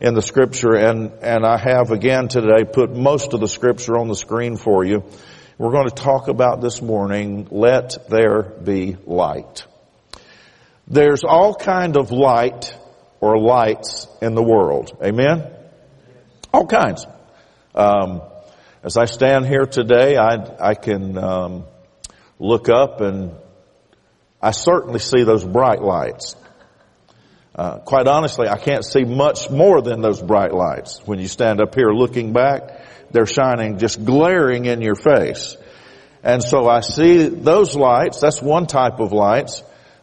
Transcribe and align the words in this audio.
in 0.00 0.14
the 0.14 0.22
scripture 0.22 0.74
and, 0.74 1.12
and 1.22 1.44
I 1.46 1.58
have 1.58 1.90
again 1.90 2.28
today 2.28 2.64
put 2.64 2.94
most 2.94 3.32
of 3.34 3.40
the 3.40 3.48
scripture 3.48 3.96
on 3.96 4.08
the 4.08 4.16
screen 4.16 4.56
for 4.56 4.84
you. 4.84 5.04
We're 5.56 5.70
going 5.70 5.88
to 5.88 5.94
talk 5.94 6.28
about 6.28 6.60
this 6.60 6.82
morning, 6.82 7.46
let 7.50 8.08
there 8.08 8.42
be 8.42 8.96
light. 9.06 9.64
There's 10.88 11.22
all 11.24 11.54
kind 11.54 11.96
of 11.96 12.10
light 12.10 12.76
or 13.20 13.38
lights 13.38 14.08
in 14.20 14.34
the 14.34 14.42
world. 14.42 14.98
Amen? 15.02 15.46
All 16.52 16.66
kinds. 16.66 17.06
Um, 17.74 18.22
as 18.82 18.96
I 18.96 19.06
stand 19.06 19.46
here 19.46 19.64
today, 19.64 20.16
I, 20.16 20.70
I 20.70 20.74
can 20.74 21.16
um, 21.16 21.64
look 22.38 22.68
up 22.68 23.00
and 23.00 23.32
I 24.42 24.50
certainly 24.50 24.98
see 24.98 25.22
those 25.22 25.44
bright 25.44 25.80
lights. 25.80 26.36
Uh, 27.54 27.78
quite 27.78 28.08
honestly, 28.08 28.48
I 28.48 28.58
can't 28.58 28.84
see 28.84 29.04
much 29.04 29.48
more 29.48 29.80
than 29.80 30.00
those 30.00 30.20
bright 30.20 30.52
lights. 30.52 31.00
When 31.04 31.20
you 31.20 31.28
stand 31.28 31.60
up 31.60 31.74
here 31.74 31.90
looking 31.90 32.32
back, 32.32 32.62
they're 33.12 33.26
shining 33.26 33.78
just 33.78 34.04
glaring 34.04 34.64
in 34.64 34.80
your 34.80 34.96
face. 34.96 35.56
And 36.24 36.42
so 36.42 36.68
I 36.68 36.80
see 36.80 37.28
those 37.28 37.76
lights, 37.76 38.20
that's 38.20 38.42
one 38.42 38.66
type 38.66 38.98
of 38.98 39.12
lights, 39.12 39.62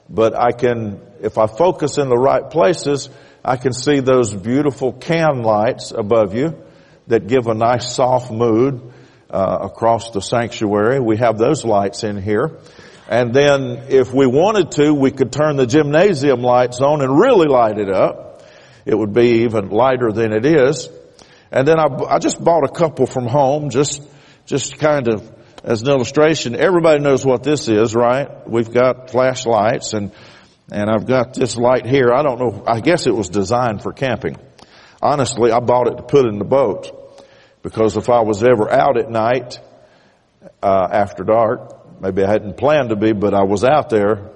but 0.09 0.33
I 0.33 0.51
can, 0.51 1.01
if 1.19 1.37
I 1.37 1.47
focus 1.47 1.97
in 1.97 2.07
the 2.07 2.17
right 2.17 2.49
places, 2.49 3.09
I 3.43 3.57
can 3.57 3.73
see 3.73 3.99
those 3.99 4.33
beautiful 4.33 4.93
can 4.93 5.41
lights 5.41 5.91
above 5.91 6.35
you 6.35 6.55
that 7.07 7.27
give 7.27 7.47
a 7.47 7.53
nice 7.53 7.93
soft 7.93 8.31
mood 8.31 8.93
uh, 9.29 9.57
across 9.61 10.11
the 10.11 10.21
sanctuary. 10.21 10.99
We 10.99 11.17
have 11.17 11.37
those 11.37 11.65
lights 11.65 12.03
in 12.03 12.21
here. 12.21 12.59
And 13.09 13.33
then 13.33 13.85
if 13.89 14.13
we 14.13 14.25
wanted 14.25 14.71
to, 14.73 14.93
we 14.93 15.11
could 15.11 15.31
turn 15.31 15.57
the 15.57 15.65
gymnasium 15.65 16.41
lights 16.41 16.79
on 16.79 17.01
and 17.01 17.17
really 17.17 17.47
light 17.47 17.77
it 17.77 17.89
up. 17.89 18.43
It 18.85 18.97
would 18.97 19.13
be 19.13 19.43
even 19.43 19.69
lighter 19.69 20.11
than 20.11 20.33
it 20.33 20.45
is. 20.45 20.89
And 21.51 21.67
then 21.67 21.79
I, 21.79 21.87
I 22.09 22.19
just 22.19 22.41
bought 22.41 22.63
a 22.63 22.71
couple 22.71 23.05
from 23.05 23.27
home, 23.27 23.69
just, 23.69 24.01
just 24.45 24.77
kind 24.77 25.07
of 25.07 25.29
as 25.63 25.81
an 25.81 25.89
illustration. 25.89 26.55
Everybody 26.55 26.99
knows 26.99 27.25
what 27.25 27.43
this 27.43 27.67
is, 27.67 27.93
right? 27.93 28.47
We've 28.47 28.71
got 28.71 29.11
flashlights 29.11 29.93
and, 29.93 30.11
and 30.71 30.89
I've 30.89 31.05
got 31.05 31.33
this 31.33 31.57
light 31.57 31.85
here. 31.85 32.13
I 32.13 32.23
don't 32.23 32.39
know. 32.39 32.63
I 32.65 32.79
guess 32.79 33.07
it 33.07 33.15
was 33.15 33.29
designed 33.29 33.83
for 33.83 33.91
camping. 33.91 34.37
Honestly, 35.01 35.51
I 35.51 35.59
bought 35.59 35.87
it 35.87 35.97
to 35.97 36.03
put 36.03 36.25
in 36.25 36.39
the 36.39 36.45
boat 36.45 37.23
because 37.61 37.97
if 37.97 38.09
I 38.09 38.21
was 38.21 38.43
ever 38.43 38.71
out 38.71 38.97
at 38.97 39.09
night, 39.09 39.59
uh, 40.63 40.87
after 40.91 41.23
dark, 41.23 41.80
Maybe 42.01 42.23
I 42.23 42.31
hadn't 42.31 42.57
planned 42.57 42.89
to 42.89 42.95
be, 42.95 43.13
but 43.13 43.35
I 43.35 43.43
was 43.43 43.63
out 43.63 43.91
there. 43.91 44.31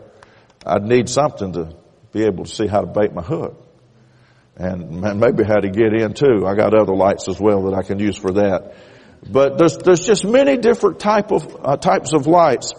I'd 0.64 0.84
need 0.84 1.10
something 1.10 1.54
to 1.54 1.76
be 2.14 2.24
able 2.24 2.46
to 2.46 2.52
see 2.52 2.68
how 2.68 2.82
to 2.82 2.86
bait 2.86 3.12
my 3.12 3.24
hook. 3.24 3.60
And 4.56 5.02
maybe 5.20 5.44
how 5.44 5.60
to 5.60 5.70
get 5.70 5.92
in 5.94 6.14
too. 6.14 6.46
I 6.46 6.54
got 6.54 6.76
other 6.76 6.96
lights 6.96 7.28
as 7.28 7.40
well 7.40 7.64
that 7.64 7.74
I 7.74 7.82
can 7.82 7.98
use 7.98 8.18
for 8.18 8.34
that. 8.34 8.76
But 9.28 9.58
there's, 9.58 9.78
there's 9.80 10.06
just 10.06 10.24
many 10.24 10.58
different 10.58 11.00
type 11.00 11.32
of, 11.32 11.58
uh, 11.60 11.78
types 11.78 12.14
of 12.14 12.28
lights. 12.28 12.74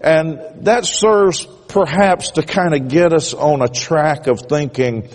And 0.00 0.66
that 0.66 0.84
serves 0.84 1.46
perhaps 1.68 2.32
to 2.32 2.42
kind 2.42 2.74
of 2.74 2.88
get 2.88 3.12
us 3.12 3.34
on 3.34 3.62
a 3.62 3.68
track 3.68 4.26
of 4.26 4.40
thinking 4.40 5.08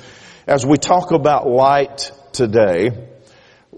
as 0.48 0.66
we 0.66 0.78
talk 0.78 1.12
about 1.12 1.46
light 1.46 2.10
today 2.32 3.10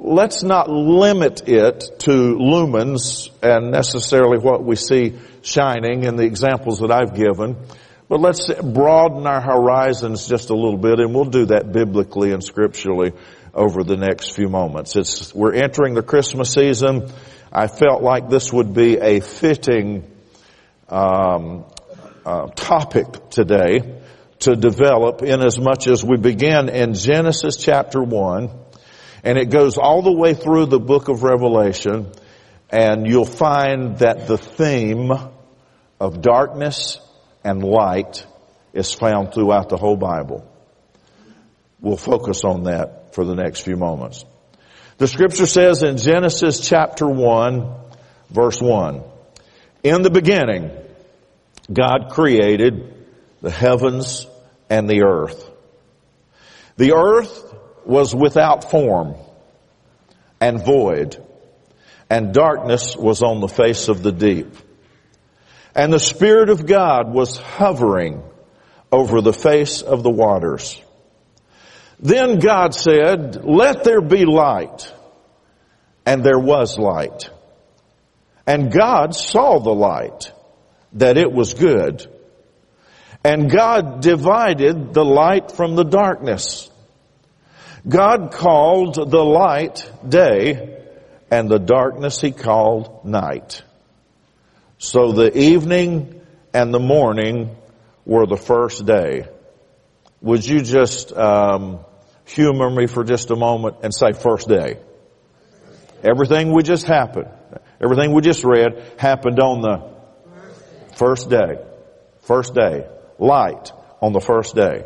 let's 0.03 0.41
not 0.41 0.67
limit 0.67 1.47
it 1.47 1.99
to 1.99 2.11
lumens 2.11 3.29
and 3.43 3.71
necessarily 3.71 4.39
what 4.39 4.63
we 4.63 4.75
see 4.75 5.19
shining 5.41 6.03
in 6.03 6.15
the 6.15 6.23
examples 6.23 6.79
that 6.79 6.91
I've 6.91 7.15
given, 7.15 7.55
but 8.07 8.19
let's 8.19 8.53
broaden 8.53 9.25
our 9.25 9.41
horizons 9.41 10.27
just 10.27 10.49
a 10.49 10.55
little 10.55 10.77
bit 10.77 10.99
and 10.99 11.13
we'll 11.13 11.25
do 11.25 11.45
that 11.45 11.71
biblically 11.71 12.31
and 12.31 12.43
scripturally 12.43 13.13
over 13.53 13.83
the 13.83 13.97
next 13.97 14.35
few 14.35 14.49
moments. 14.49 14.95
It's, 14.95 15.33
we're 15.33 15.53
entering 15.53 15.93
the 15.93 16.03
Christmas 16.03 16.51
season. 16.51 17.11
I 17.51 17.67
felt 17.67 18.01
like 18.01 18.29
this 18.29 18.51
would 18.51 18.73
be 18.73 18.97
a 18.97 19.19
fitting 19.19 20.09
um, 20.89 21.65
uh, 22.25 22.47
topic 22.47 23.29
today 23.29 24.01
to 24.39 24.55
develop 24.55 25.21
in 25.21 25.41
as 25.41 25.59
much 25.59 25.87
as 25.87 26.03
we 26.03 26.17
begin 26.17 26.69
in 26.69 26.93
Genesis 26.93 27.57
chapter 27.57 28.01
1 28.03 28.49
and 29.23 29.37
it 29.37 29.49
goes 29.49 29.77
all 29.77 30.01
the 30.01 30.11
way 30.11 30.33
through 30.33 30.65
the 30.65 30.79
book 30.79 31.07
of 31.09 31.23
Revelation 31.23 32.11
and 32.69 33.05
you'll 33.05 33.25
find 33.25 33.99
that 33.99 34.27
the 34.27 34.37
theme 34.37 35.11
of 36.01 36.19
darkness 36.19 36.99
and 37.43 37.63
light 37.63 38.25
is 38.73 38.91
found 38.91 39.35
throughout 39.35 39.69
the 39.69 39.77
whole 39.77 39.95
Bible. 39.95 40.43
We'll 41.79 41.95
focus 41.95 42.43
on 42.43 42.63
that 42.63 43.13
for 43.13 43.23
the 43.23 43.35
next 43.35 43.61
few 43.61 43.75
moments. 43.75 44.25
The 44.97 45.07
scripture 45.07 45.45
says 45.45 45.83
in 45.83 45.97
Genesis 45.97 46.59
chapter 46.67 47.07
1 47.07 47.75
verse 48.31 48.59
1, 48.59 49.03
in 49.83 50.01
the 50.01 50.09
beginning, 50.09 50.71
God 51.71 52.09
created 52.09 52.95
the 53.41 53.51
heavens 53.51 54.25
and 54.71 54.89
the 54.89 55.03
earth. 55.03 55.51
The 56.77 56.93
earth 56.95 57.55
was 57.85 58.15
without 58.15 58.71
form 58.71 59.15
and 60.39 60.65
void, 60.65 61.23
and 62.09 62.33
darkness 62.33 62.95
was 62.97 63.21
on 63.21 63.39
the 63.39 63.47
face 63.47 63.87
of 63.87 64.01
the 64.01 64.11
deep. 64.11 64.55
And 65.75 65.91
the 65.91 65.99
Spirit 65.99 66.49
of 66.49 66.65
God 66.65 67.13
was 67.13 67.37
hovering 67.37 68.23
over 68.91 69.21
the 69.21 69.33
face 69.33 69.81
of 69.81 70.03
the 70.03 70.09
waters. 70.09 70.81
Then 71.99 72.39
God 72.39 72.73
said, 72.73 73.45
let 73.45 73.83
there 73.83 74.01
be 74.01 74.25
light. 74.25 74.91
And 76.05 76.23
there 76.23 76.39
was 76.39 76.77
light. 76.79 77.29
And 78.47 78.71
God 78.71 79.15
saw 79.15 79.59
the 79.59 79.73
light, 79.73 80.33
that 80.93 81.17
it 81.17 81.31
was 81.31 81.53
good. 81.53 82.07
And 83.23 83.51
God 83.51 84.01
divided 84.01 84.93
the 84.93 85.05
light 85.05 85.51
from 85.51 85.75
the 85.75 85.83
darkness. 85.83 86.69
God 87.87 88.31
called 88.31 88.95
the 88.95 89.23
light 89.23 89.89
day 90.07 90.83
and 91.29 91.49
the 91.49 91.59
darkness 91.59 92.19
he 92.19 92.31
called 92.31 93.05
night. 93.05 93.61
So 94.83 95.11
the 95.11 95.37
evening 95.37 96.19
and 96.55 96.73
the 96.73 96.79
morning 96.79 97.55
were 98.03 98.25
the 98.25 98.35
first 98.35 98.83
day. 98.83 99.27
Would 100.21 100.43
you 100.43 100.63
just 100.63 101.13
um, 101.15 101.81
humor 102.25 102.67
me 102.67 102.87
for 102.87 103.03
just 103.03 103.29
a 103.29 103.35
moment 103.35 103.75
and 103.83 103.93
say 103.93 104.11
first 104.13 104.47
day? 104.47 104.79
Everything 106.03 106.51
we 106.51 106.63
just 106.63 106.87
happened, 106.87 107.29
everything 107.79 108.11
we 108.11 108.23
just 108.23 108.43
read 108.43 108.83
happened 108.97 109.39
on 109.39 109.61
the 109.61 110.95
first 110.95 111.29
day. 111.29 111.63
First 112.21 112.55
day. 112.55 112.87
Light 113.19 113.71
on 114.01 114.13
the 114.13 114.19
first 114.19 114.55
day. 114.55 114.83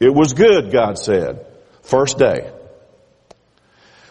It 0.00 0.14
was 0.14 0.32
good, 0.32 0.72
God 0.72 0.96
said. 0.96 1.44
First 1.82 2.16
day. 2.16 2.50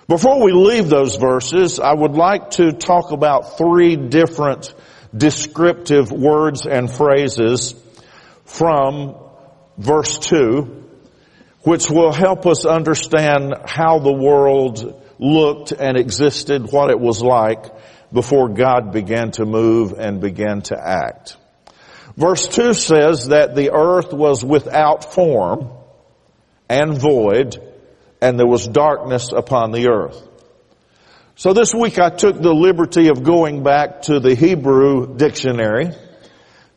Before 0.09 0.43
we 0.43 0.53
leave 0.53 0.89
those 0.89 1.17
verses, 1.17 1.79
I 1.79 1.93
would 1.93 2.13
like 2.13 2.49
to 2.51 2.71
talk 2.71 3.11
about 3.11 3.59
three 3.59 3.95
different 3.95 4.73
descriptive 5.15 6.11
words 6.11 6.65
and 6.65 6.91
phrases 6.91 7.75
from 8.43 9.15
verse 9.77 10.17
2, 10.17 10.83
which 11.61 11.91
will 11.91 12.11
help 12.11 12.47
us 12.47 12.65
understand 12.65 13.53
how 13.67 13.99
the 13.99 14.11
world 14.11 14.99
looked 15.19 15.73
and 15.73 15.95
existed, 15.95 16.71
what 16.71 16.89
it 16.89 16.99
was 16.99 17.21
like 17.21 17.65
before 18.11 18.49
God 18.49 18.91
began 18.91 19.29
to 19.33 19.45
move 19.45 19.93
and 19.93 20.19
began 20.19 20.63
to 20.63 20.75
act. 20.75 21.37
Verse 22.17 22.47
2 22.47 22.73
says 22.73 23.27
that 23.27 23.55
the 23.55 23.73
earth 23.73 24.11
was 24.11 24.43
without 24.43 25.13
form 25.13 25.69
and 26.67 26.97
void, 26.97 27.68
and 28.21 28.39
there 28.39 28.47
was 28.47 28.67
darkness 28.67 29.31
upon 29.35 29.71
the 29.71 29.89
earth. 29.89 30.27
So 31.35 31.53
this 31.53 31.73
week 31.73 31.99
I 31.99 32.09
took 32.09 32.41
the 32.41 32.53
liberty 32.53 33.07
of 33.07 33.23
going 33.23 33.63
back 33.63 34.03
to 34.03 34.19
the 34.19 34.35
Hebrew 34.35 35.15
dictionary 35.15 35.91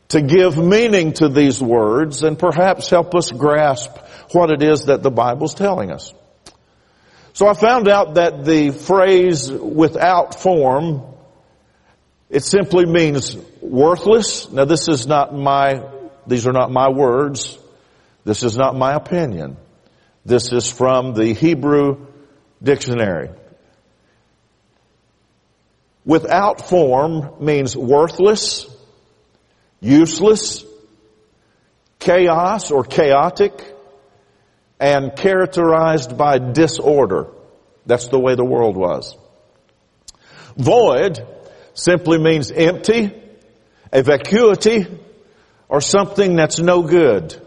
to 0.09 0.21
give 0.21 0.57
meaning 0.57 1.13
to 1.13 1.27
these 1.27 1.61
words 1.61 2.23
and 2.23 2.39
perhaps 2.39 2.89
help 2.89 3.13
us 3.13 3.31
grasp 3.31 3.91
what 4.31 4.51
it 4.51 4.63
is 4.63 4.85
that 4.85 5.03
the 5.03 5.11
Bible's 5.11 5.53
telling 5.53 5.91
us. 5.91 6.13
So 7.33 7.47
I 7.47 7.55
found 7.55 7.87
out 7.87 8.13
that 8.13 8.45
the 8.45 8.69
phrase 8.69 9.51
without 9.51 10.39
form, 10.39 11.01
it 12.29 12.43
simply 12.43 12.85
means 12.85 13.35
worthless. 13.59 14.49
Now 14.51 14.65
this 14.65 14.87
is 14.87 15.07
not 15.07 15.35
my, 15.35 15.83
these 16.27 16.47
are 16.47 16.53
not 16.53 16.71
my 16.71 16.89
words. 16.89 17.57
This 18.23 18.43
is 18.43 18.55
not 18.55 18.75
my 18.75 18.93
opinion. 18.93 19.57
This 20.25 20.53
is 20.53 20.71
from 20.71 21.13
the 21.13 21.33
Hebrew 21.33 22.07
dictionary. 22.61 23.29
Without 26.05 26.67
form 26.67 27.35
means 27.39 27.75
worthless, 27.75 28.65
useless, 29.79 30.65
chaos 31.99 32.71
or 32.71 32.83
chaotic, 32.83 33.73
and 34.79 35.15
characterized 35.15 36.17
by 36.17 36.39
disorder. 36.39 37.27
That's 37.85 38.07
the 38.07 38.19
way 38.19 38.35
the 38.35 38.45
world 38.45 38.75
was. 38.75 39.15
Void 40.57 41.25
simply 41.73 42.17
means 42.17 42.51
empty, 42.51 43.11
a 43.91 44.03
vacuity, 44.03 44.85
or 45.67 45.81
something 45.81 46.35
that's 46.35 46.59
no 46.59 46.83
good. 46.83 47.41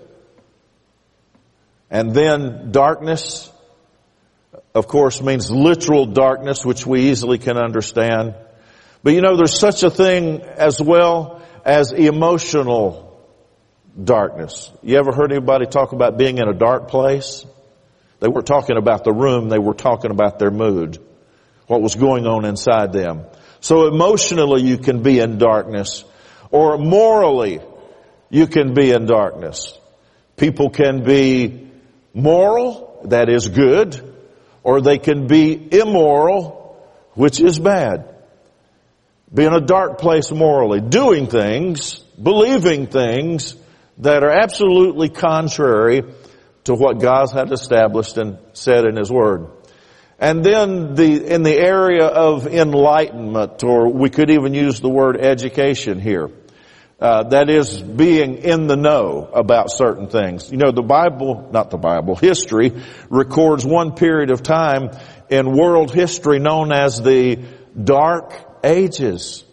And 1.90 2.12
then 2.12 2.72
darkness, 2.72 3.50
of 4.74 4.88
course, 4.88 5.22
means 5.22 5.50
literal 5.50 6.06
darkness, 6.06 6.64
which 6.64 6.86
we 6.86 7.10
easily 7.10 7.38
can 7.38 7.56
understand. 7.56 8.34
But 9.02 9.14
you 9.14 9.20
know, 9.20 9.36
there's 9.36 9.58
such 9.58 9.82
a 9.82 9.90
thing 9.90 10.42
as 10.42 10.80
well 10.80 11.42
as 11.64 11.92
emotional 11.92 13.06
darkness. 14.02 14.70
You 14.82 14.98
ever 14.98 15.12
heard 15.12 15.32
anybody 15.32 15.66
talk 15.66 15.92
about 15.92 16.18
being 16.18 16.38
in 16.38 16.48
a 16.48 16.54
dark 16.54 16.88
place? 16.88 17.44
They 18.20 18.28
weren't 18.28 18.46
talking 18.46 18.76
about 18.76 19.04
the 19.04 19.12
room, 19.12 19.48
they 19.48 19.58
were 19.58 19.74
talking 19.74 20.10
about 20.10 20.38
their 20.38 20.50
mood, 20.50 20.98
what 21.66 21.82
was 21.82 21.94
going 21.94 22.26
on 22.26 22.44
inside 22.44 22.92
them. 22.92 23.26
So 23.60 23.88
emotionally 23.88 24.62
you 24.62 24.78
can 24.78 25.02
be 25.02 25.20
in 25.20 25.38
darkness, 25.38 26.04
or 26.50 26.78
morally 26.78 27.60
you 28.30 28.46
can 28.46 28.74
be 28.74 28.90
in 28.90 29.06
darkness. 29.06 29.78
People 30.36 30.70
can 30.70 31.04
be 31.04 31.65
moral, 32.16 33.02
that 33.04 33.28
is 33.28 33.48
good, 33.48 34.14
or 34.64 34.80
they 34.80 34.98
can 34.98 35.26
be 35.26 35.68
immoral, 35.70 36.82
which 37.12 37.40
is 37.40 37.58
bad. 37.58 38.14
Be 39.32 39.44
in 39.44 39.52
a 39.52 39.60
dark 39.60 39.98
place 39.98 40.32
morally, 40.32 40.80
doing 40.80 41.26
things, 41.26 41.98
believing 42.20 42.86
things 42.86 43.54
that 43.98 44.22
are 44.22 44.30
absolutely 44.30 45.10
contrary 45.10 46.02
to 46.64 46.74
what 46.74 47.00
God 47.00 47.30
had 47.32 47.52
established 47.52 48.16
and 48.16 48.38
said 48.54 48.86
in 48.86 48.96
His 48.96 49.10
Word. 49.10 49.48
And 50.19 50.42
then 50.42 50.94
the, 50.94 51.34
in 51.34 51.42
the 51.42 51.54
area 51.54 52.06
of 52.06 52.46
enlightenment, 52.46 53.62
or 53.62 53.92
we 53.92 54.08
could 54.08 54.30
even 54.30 54.54
use 54.54 54.80
the 54.80 54.88
word 54.88 55.20
education 55.20 56.00
here. 56.00 56.30
Uh, 56.98 57.25
that 57.25 57.50
is 57.50 57.82
being 57.82 58.38
in 58.38 58.69
the 58.69 58.76
know 58.76 59.28
about 59.34 59.70
certain 59.70 60.08
things. 60.08 60.50
You 60.50 60.56
know, 60.56 60.72
the 60.72 60.82
Bible, 60.82 61.50
not 61.52 61.70
the 61.70 61.76
Bible, 61.76 62.16
history 62.16 62.72
records 63.10 63.66
one 63.66 63.94
period 63.94 64.31
of 64.31 64.43
time 64.43 64.90
in 65.28 65.54
world 65.54 65.93
history 65.93 66.38
known 66.38 66.72
as 66.72 67.02
the 67.02 67.44
Dark 67.78 68.32
Ages. 68.64 69.44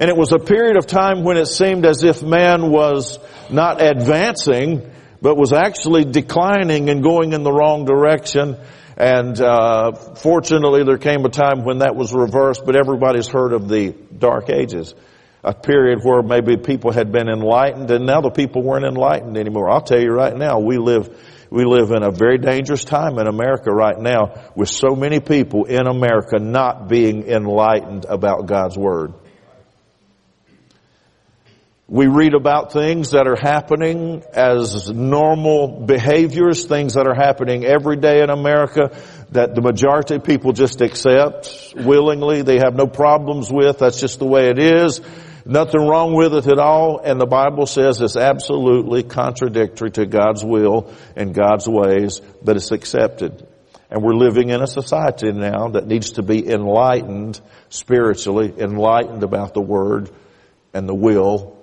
And 0.00 0.10
it 0.10 0.16
was 0.16 0.32
a 0.32 0.38
period 0.38 0.76
of 0.76 0.86
time 0.86 1.22
when 1.22 1.36
it 1.36 1.46
seemed 1.46 1.86
as 1.86 2.02
if 2.02 2.22
man 2.22 2.70
was 2.70 3.18
not 3.50 3.80
advancing, 3.80 4.90
but 5.22 5.36
was 5.36 5.52
actually 5.52 6.04
declining 6.04 6.90
and 6.90 7.02
going 7.02 7.34
in 7.34 7.42
the 7.42 7.52
wrong 7.52 7.84
direction. 7.84 8.56
And 8.96 9.40
uh, 9.40 9.92
fortunately, 10.16 10.82
there 10.82 10.98
came 10.98 11.24
a 11.24 11.28
time 11.28 11.64
when 11.64 11.78
that 11.78 11.94
was 11.94 12.12
reversed. 12.12 12.62
But 12.66 12.76
everybody's 12.76 13.28
heard 13.28 13.52
of 13.52 13.68
the 13.68 13.90
Dark 13.90 14.50
Ages, 14.50 14.94
a 15.44 15.54
period 15.54 16.00
where 16.02 16.22
maybe 16.22 16.56
people 16.56 16.92
had 16.92 17.12
been 17.12 17.28
enlightened, 17.28 17.90
and 17.90 18.06
now 18.06 18.20
the 18.20 18.30
people 18.30 18.62
weren't 18.62 18.84
enlightened 18.84 19.36
anymore. 19.36 19.70
I'll 19.70 19.82
tell 19.82 20.00
you 20.00 20.10
right 20.10 20.36
now, 20.36 20.58
we 20.58 20.78
live 20.78 21.08
we 21.50 21.64
live 21.64 21.90
in 21.92 22.02
a 22.02 22.10
very 22.10 22.36
dangerous 22.36 22.84
time 22.84 23.18
in 23.18 23.26
America 23.26 23.70
right 23.72 23.98
now, 23.98 24.52
with 24.54 24.68
so 24.68 24.94
many 24.94 25.20
people 25.20 25.64
in 25.64 25.86
America 25.86 26.38
not 26.38 26.88
being 26.88 27.26
enlightened 27.26 28.04
about 28.04 28.46
God's 28.46 28.76
Word. 28.76 29.14
We 31.90 32.06
read 32.06 32.34
about 32.34 32.70
things 32.70 33.12
that 33.12 33.26
are 33.26 33.38
happening 33.40 34.22
as 34.34 34.90
normal 34.90 35.86
behaviors, 35.86 36.66
things 36.66 36.94
that 36.94 37.06
are 37.06 37.14
happening 37.14 37.64
every 37.64 37.96
day 37.96 38.20
in 38.22 38.28
America 38.28 38.94
that 39.30 39.54
the 39.54 39.62
majority 39.62 40.16
of 40.16 40.24
people 40.24 40.52
just 40.52 40.82
accept 40.82 41.72
willingly. 41.74 42.42
They 42.42 42.58
have 42.58 42.74
no 42.74 42.86
problems 42.86 43.50
with. 43.50 43.78
That's 43.78 43.98
just 43.98 44.18
the 44.18 44.26
way 44.26 44.50
it 44.50 44.58
is. 44.58 45.00
Nothing 45.48 45.88
wrong 45.88 46.12
with 46.14 46.34
it 46.34 46.46
at 46.46 46.58
all. 46.58 47.00
And 47.02 47.18
the 47.18 47.26
Bible 47.26 47.64
says 47.64 48.02
it's 48.02 48.16
absolutely 48.16 49.02
contradictory 49.02 49.90
to 49.92 50.04
God's 50.04 50.44
will 50.44 50.92
and 51.16 51.34
God's 51.34 51.66
ways, 51.66 52.20
but 52.42 52.56
it's 52.56 52.70
accepted. 52.70 53.48
And 53.90 54.02
we're 54.02 54.12
living 54.12 54.50
in 54.50 54.60
a 54.60 54.66
society 54.66 55.32
now 55.32 55.68
that 55.68 55.86
needs 55.86 56.12
to 56.12 56.22
be 56.22 56.46
enlightened 56.46 57.40
spiritually, 57.70 58.52
enlightened 58.58 59.22
about 59.22 59.54
the 59.54 59.62
Word 59.62 60.10
and 60.74 60.86
the 60.86 60.94
will 60.94 61.56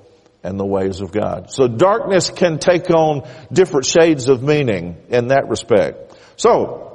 and 0.44 0.60
the 0.60 0.66
ways 0.66 1.02
of 1.02 1.12
God. 1.12 1.52
So 1.52 1.68
darkness 1.68 2.32
can 2.32 2.58
take 2.58 2.90
on 2.90 3.30
different 3.54 3.86
shades 3.86 4.30
of 4.30 4.42
meaning 4.42 4.98
in 5.10 5.28
that 5.28 5.48
respect. 5.48 6.18
So, 6.38 6.95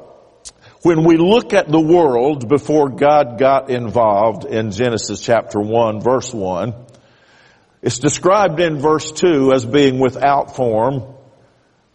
when 0.82 1.04
we 1.04 1.16
look 1.16 1.52
at 1.52 1.68
the 1.68 1.80
world 1.80 2.48
before 2.48 2.88
God 2.88 3.38
got 3.38 3.70
involved 3.70 4.44
in 4.44 4.70
Genesis 4.70 5.20
chapter 5.20 5.60
1 5.60 6.00
verse 6.00 6.32
1, 6.32 6.74
it's 7.82 7.98
described 7.98 8.60
in 8.60 8.78
verse 8.78 9.10
2 9.12 9.52
as 9.52 9.64
being 9.64 9.98
without 9.98 10.56
form, 10.56 11.02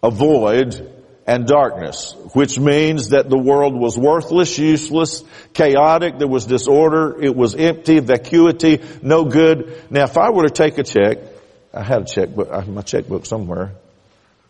a 0.01 0.11
void, 0.11 0.91
and 1.27 1.47
darkness, 1.47 2.15
which 2.33 2.59
means 2.59 3.09
that 3.09 3.29
the 3.29 3.37
world 3.37 3.73
was 3.75 3.97
worthless, 3.97 4.59
useless, 4.59 5.23
chaotic, 5.53 6.19
there 6.19 6.27
was 6.27 6.45
disorder, 6.45 7.19
it 7.19 7.35
was 7.35 7.55
empty, 7.55 7.99
vacuity, 7.99 8.79
no 9.01 9.25
good. 9.25 9.83
Now 9.89 10.03
if 10.03 10.17
I 10.17 10.29
were 10.29 10.43
to 10.43 10.53
take 10.53 10.77
a 10.77 10.83
check 10.83 11.17
I 11.75 11.83
had 11.83 12.03
a 12.03 12.05
checkbook, 12.05 12.51
I 12.51 12.61
had 12.61 12.69
my 12.69 12.83
checkbook 12.83 13.25
somewhere 13.25 13.73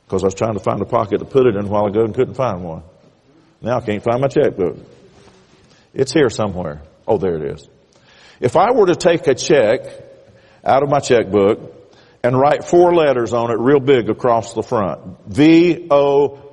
because 0.06 0.24
I 0.24 0.28
was 0.28 0.36
trying 0.36 0.54
to 0.54 0.60
find 0.60 0.80
a 0.81 0.86
pocket 0.86 1.20
to 1.20 1.26
put 1.26 1.48
it 1.48 1.56
in 1.56 1.66
a 1.66 1.68
while 1.68 1.88
ago 1.88 2.04
and 2.04 2.14
couldn't 2.14 2.36
find 2.36 2.64
one. 2.64 2.84
Now 3.62 3.78
I 3.78 3.81
can't 3.81 4.04
find 4.04 4.22
my 4.22 4.28
checkbook. 4.28 4.78
It's 5.94 6.12
here 6.13 6.30
somewhere. 6.30 6.81
Oh, 7.07 7.18
there 7.18 7.36
it 7.36 7.54
is. 7.54 7.69
If 8.40 8.56
I 8.56 8.72
were 8.72 8.88
to 8.88 8.96
take 8.96 9.28
a 9.28 9.36
check 9.36 9.81
out 10.63 10.84
of 10.84 10.90
my 10.90 11.00
checkbook 11.00 11.74
and 12.24 12.38
write 12.38 12.66
four 12.66 12.94
letters 12.94 13.34
on 13.34 13.52
it 13.52 13.60
real 13.60 13.80
big 13.80 14.10
across 14.10 14.54
the 14.54 14.63
front, 14.63 15.19
V-O-I-D, 15.28 16.50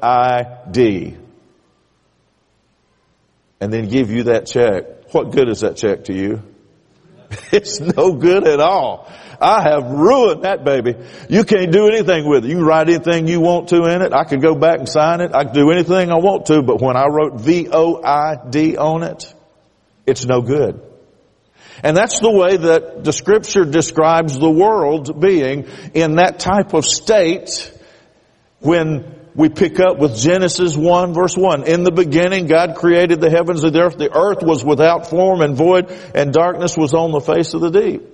and 3.60 3.72
then 3.72 3.88
give 3.88 4.10
you 4.10 4.24
that 4.24 4.46
check, 4.46 5.12
what 5.12 5.30
good 5.30 5.48
is 5.48 5.60
that 5.60 5.76
check 5.76 6.04
to 6.04 6.12
you? 6.14 6.42
It's 7.52 7.80
no 7.80 8.12
good 8.12 8.46
at 8.46 8.60
all. 8.60 9.10
I 9.42 9.62
have 9.62 9.90
ruined 9.90 10.44
that 10.44 10.64
baby. 10.64 10.94
You 11.28 11.44
can't 11.44 11.72
do 11.72 11.88
anything 11.88 12.28
with 12.28 12.44
it. 12.44 12.48
You 12.48 12.56
can 12.56 12.64
write 12.64 12.88
anything 12.88 13.26
you 13.26 13.40
want 13.40 13.68
to 13.68 13.84
in 13.84 14.02
it. 14.02 14.12
I 14.12 14.24
could 14.24 14.40
go 14.40 14.54
back 14.54 14.78
and 14.78 14.88
sign 14.88 15.20
it. 15.20 15.34
I 15.34 15.44
could 15.44 15.54
do 15.54 15.70
anything 15.70 16.10
I 16.10 16.16
want 16.16 16.46
to, 16.46 16.62
but 16.62 16.80
when 16.80 16.96
I 16.96 17.06
wrote 17.06 17.40
V-O-I-D 17.40 18.76
on 18.76 19.02
it, 19.02 19.34
it's 20.06 20.24
no 20.24 20.40
good. 20.40 20.80
And 21.82 21.96
that's 21.96 22.20
the 22.20 22.30
way 22.30 22.56
that 22.56 23.02
the 23.02 23.12
scripture 23.12 23.64
describes 23.64 24.38
the 24.38 24.50
world 24.50 25.20
being 25.20 25.66
in 25.94 26.16
that 26.16 26.38
type 26.38 26.74
of 26.74 26.84
state 26.84 27.72
when 28.60 29.18
we 29.34 29.48
pick 29.48 29.80
up 29.80 29.98
with 29.98 30.16
Genesis 30.16 30.76
1 30.76 31.14
verse 31.14 31.36
1. 31.36 31.64
In 31.64 31.82
the 31.82 31.90
beginning, 31.90 32.46
God 32.46 32.76
created 32.76 33.20
the 33.20 33.30
heavens 33.30 33.64
and 33.64 33.74
the 33.74 33.80
earth. 33.80 33.96
The 33.96 34.16
earth 34.16 34.42
was 34.42 34.64
without 34.64 35.08
form 35.08 35.40
and 35.40 35.56
void 35.56 35.90
and 36.14 36.32
darkness 36.32 36.76
was 36.76 36.94
on 36.94 37.10
the 37.10 37.20
face 37.20 37.54
of 37.54 37.62
the 37.62 37.70
deep. 37.70 38.11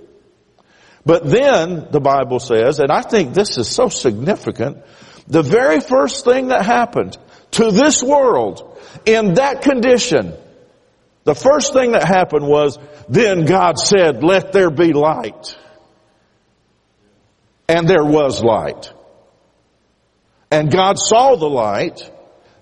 But 1.05 1.25
then, 1.25 1.87
the 1.91 1.99
Bible 1.99 2.39
says, 2.39 2.79
and 2.79 2.91
I 2.91 3.01
think 3.01 3.33
this 3.33 3.57
is 3.57 3.67
so 3.67 3.89
significant, 3.89 4.83
the 5.27 5.41
very 5.41 5.79
first 5.79 6.25
thing 6.25 6.47
that 6.47 6.65
happened 6.65 7.17
to 7.51 7.71
this 7.71 8.03
world 8.03 8.77
in 9.05 9.35
that 9.35 9.61
condition, 9.61 10.33
the 11.23 11.35
first 11.35 11.73
thing 11.73 11.91
that 11.91 12.03
happened 12.03 12.47
was, 12.47 12.77
then 13.07 13.45
God 13.45 13.77
said, 13.77 14.23
let 14.23 14.51
there 14.51 14.71
be 14.71 14.93
light. 14.93 15.57
And 17.67 17.87
there 17.87 18.05
was 18.05 18.43
light. 18.43 18.91
And 20.51 20.71
God 20.71 20.97
saw 20.97 21.35
the 21.35 21.49
light, 21.49 22.11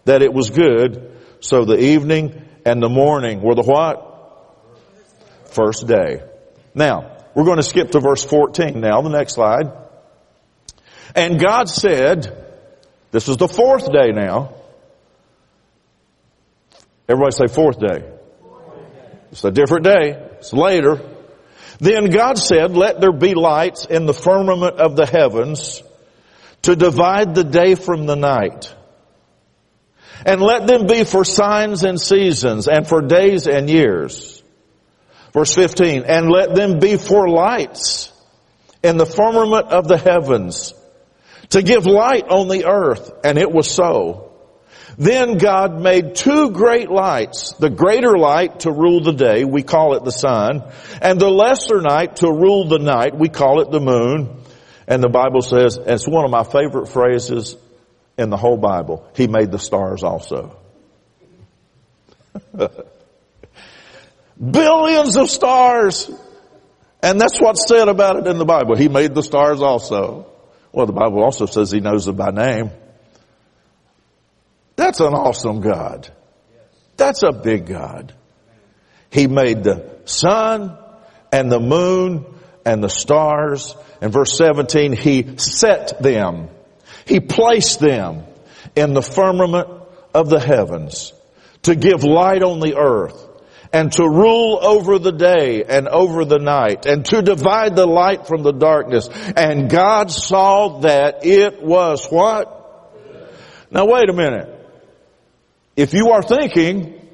that 0.06 0.22
it 0.22 0.34
was 0.34 0.50
good, 0.50 1.18
so 1.40 1.66
the 1.66 1.78
evening 1.78 2.46
and 2.66 2.82
the 2.82 2.90
morning 2.90 3.42
were 3.42 3.56
the 3.56 3.64
what? 3.64 4.04
First 5.46 5.88
day. 5.88 6.22
Now, 6.74 7.17
we're 7.38 7.46
going 7.46 7.58
to 7.58 7.64
skip 7.64 7.92
to 7.92 8.00
verse 8.00 8.26
14 8.26 8.82
now, 8.82 9.00
the 9.04 9.10
next 9.10 9.36
slide. 9.36 9.72
And 11.14 11.40
God 11.40 11.70
said, 11.70 12.36
this 13.12 13.30
is 13.30 13.38
the 13.38 13.48
fourth 13.48 13.92
day 13.92 14.12
now. 14.12 14.56
Everybody 17.08 17.36
say 17.36 17.46
fourth 17.46 17.80
day. 17.80 18.12
It's 19.32 19.44
a 19.44 19.52
different 19.52 19.84
day. 19.84 20.14
It's 20.40 20.52
later. 20.52 21.00
Then 21.78 22.10
God 22.10 22.40
said, 22.40 22.76
let 22.76 23.02
there 23.02 23.14
be 23.14 23.36
lights 23.36 23.86
in 23.86 24.08
the 24.08 24.16
firmament 24.16 24.78
of 24.78 24.96
the 24.96 25.06
heavens 25.06 25.84
to 26.64 26.76
divide 26.76 27.36
the 27.36 27.44
day 27.44 27.76
from 27.76 28.08
the 28.08 28.16
night. 28.16 28.74
And 30.26 30.42
let 30.42 30.66
them 30.66 30.88
be 30.88 31.04
for 31.04 31.24
signs 31.24 31.84
and 31.84 32.02
seasons 32.02 32.68
and 32.68 32.88
for 32.88 33.04
days 33.04 33.46
and 33.46 33.70
years 33.70 34.37
Verse 35.38 35.54
15, 35.54 36.06
and 36.06 36.32
let 36.32 36.56
them 36.56 36.80
be 36.80 36.98
for 36.98 37.30
lights 37.30 38.12
in 38.82 38.98
the 38.98 39.06
firmament 39.06 39.68
of 39.68 39.88
the 39.88 39.96
heavens 39.96 40.74
to 41.50 41.62
give 41.62 41.86
light 41.86 42.28
on 42.28 42.48
the 42.48 42.66
earth. 42.66 43.12
And 43.24 43.38
it 43.38 43.52
was 43.52 43.70
so. 43.70 44.32
Then 44.98 45.38
God 45.38 45.80
made 45.80 46.16
two 46.16 46.50
great 46.50 46.90
lights, 46.90 47.54
the 47.54 47.70
greater 47.70 48.18
light 48.18 48.62
to 48.62 48.72
rule 48.72 49.02
the 49.02 49.14
day, 49.14 49.44
we 49.46 49.62
call 49.62 49.94
it 49.94 50.04
the 50.04 50.12
sun, 50.12 50.64
and 51.04 51.22
the 51.22 51.30
lesser 51.30 51.82
night 51.82 52.16
to 52.18 52.32
rule 52.32 52.68
the 52.68 52.80
night, 52.80 53.16
we 53.16 53.30
call 53.30 53.62
it 53.62 53.70
the 53.70 53.80
moon. 53.80 54.42
And 54.88 55.04
the 55.04 55.10
Bible 55.10 55.44
says, 55.44 55.78
it's 55.78 56.08
one 56.08 56.26
of 56.26 56.32
my 56.32 56.46
favorite 56.46 56.88
phrases 56.88 57.56
in 58.18 58.32
the 58.32 58.38
whole 58.38 58.58
Bible, 58.58 59.08
He 59.16 59.28
made 59.28 59.52
the 59.52 59.60
stars 59.60 60.02
also. 60.02 60.58
Billions 64.40 65.18
of 65.18 65.30
stars. 65.30 66.10
And 67.02 67.20
that's 67.20 67.40
what's 67.40 67.68
said 67.68 67.90
about 67.90 68.18
it 68.18 68.28
in 68.28 68.38
the 68.38 68.46
Bible. 68.46 68.76
He 68.76 68.88
made 68.88 69.14
the 69.16 69.24
stars 69.24 69.62
also. 69.62 70.32
Well, 70.72 70.86
the 70.86 70.94
Bible 70.94 71.24
also 71.24 71.46
says 71.46 71.72
He 71.72 71.80
knows 71.80 72.06
them 72.06 72.16
by 72.16 72.32
name. 72.32 72.72
That's 74.76 75.00
an 75.00 75.14
awesome 75.14 75.62
God. 75.62 76.12
That's 76.98 77.24
a 77.24 77.32
big 77.32 77.68
God. 77.68 78.14
He 79.10 79.28
made 79.28 79.64
the 79.64 80.02
sun 80.06 80.78
and 81.32 81.52
the 81.52 81.60
moon 81.60 82.26
and 82.66 82.84
the 82.84 82.90
stars. 82.90 83.76
In 84.02 84.12
verse 84.12 84.38
17, 84.38 84.94
He 84.94 85.38
set 85.38 86.02
them. 86.02 86.50
He 87.06 87.20
placed 87.20 87.80
them 87.80 88.24
in 88.76 88.94
the 88.94 89.02
firmament 89.02 89.68
of 90.14 90.30
the 90.30 90.40
heavens 90.40 91.14
to 91.64 91.76
give 91.76 92.04
light 92.04 92.44
on 92.44 92.60
the 92.60 92.76
earth 92.76 93.27
and 93.74 93.92
to 93.94 94.04
rule 94.04 94.60
over 94.62 95.00
the 95.00 95.12
day 95.12 95.64
and 95.64 95.88
over 95.88 96.26
the 96.26 96.40
night 96.40 96.86
and 96.86 97.06
to 97.06 97.22
divide 97.22 97.76
the 97.76 97.86
light 97.86 98.28
from 98.28 98.44
the 98.44 98.54
darkness. 98.54 99.10
And 99.36 99.70
God 99.70 100.12
saw 100.12 100.80
that 100.82 101.26
it 101.26 101.62
was 101.62 102.08
what? 102.08 102.54
Now 103.72 103.86
wait 103.86 104.10
a 104.10 104.14
minute. 104.14 104.54
If 105.76 105.94
you 105.94 106.12
are 106.12 106.24
thinking, 106.24 107.08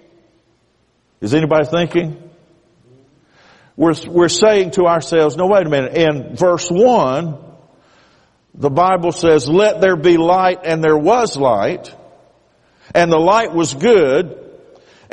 is 1.19 1.33
anybody 1.33 1.65
thinking? 1.65 2.29
We're, 3.75 3.95
we're 4.07 4.29
saying 4.29 4.71
to 4.71 4.85
ourselves, 4.85 5.35
no, 5.35 5.47
wait 5.47 5.65
a 5.65 5.69
minute. 5.69 5.95
In 5.95 6.35
verse 6.35 6.69
1, 6.69 7.37
the 8.53 8.69
Bible 8.69 9.11
says, 9.11 9.49
let 9.49 9.81
there 9.81 9.95
be 9.95 10.17
light 10.17 10.59
and 10.63 10.83
there 10.83 10.97
was 10.97 11.35
light. 11.35 11.93
And 12.93 13.11
the 13.11 13.17
light 13.17 13.53
was 13.53 13.73
good. 13.73 14.42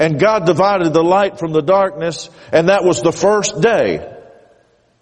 And 0.01 0.19
God 0.19 0.47
divided 0.47 0.95
the 0.95 1.05
light 1.05 1.39
from 1.39 1.53
the 1.53 1.61
darkness. 1.61 2.31
And 2.51 2.71
that 2.71 2.85
was 2.85 3.03
the 3.03 3.13
first 3.13 3.61
day. 3.61 4.17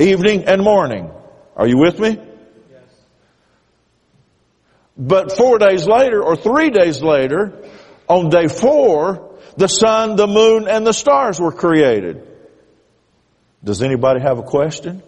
Evening 0.01 0.45
and 0.47 0.61
morning. 0.61 1.13
Are 1.57 1.69
you 1.69 1.79
with 1.79 2.01
me? 2.01 2.19
Yes. 2.19 2.83
But 4.97 5.37
four 5.37 5.59
days 5.59 5.87
later 5.87 6.21
or 6.21 6.35
three 6.35 6.71
days 6.71 7.01
later, 7.01 7.65
on 8.09 8.29
day 8.29 8.49
four, 8.49 9.39
the 9.57 9.69
sun, 9.69 10.17
the 10.17 10.27
moon, 10.27 10.67
and 10.67 10.85
the 10.85 10.93
stars 10.93 11.39
were 11.39 11.53
created. 11.53 12.27
Does 13.63 13.83
anybody 13.83 14.21
have 14.21 14.39
a 14.39 14.43
question? 14.43 15.05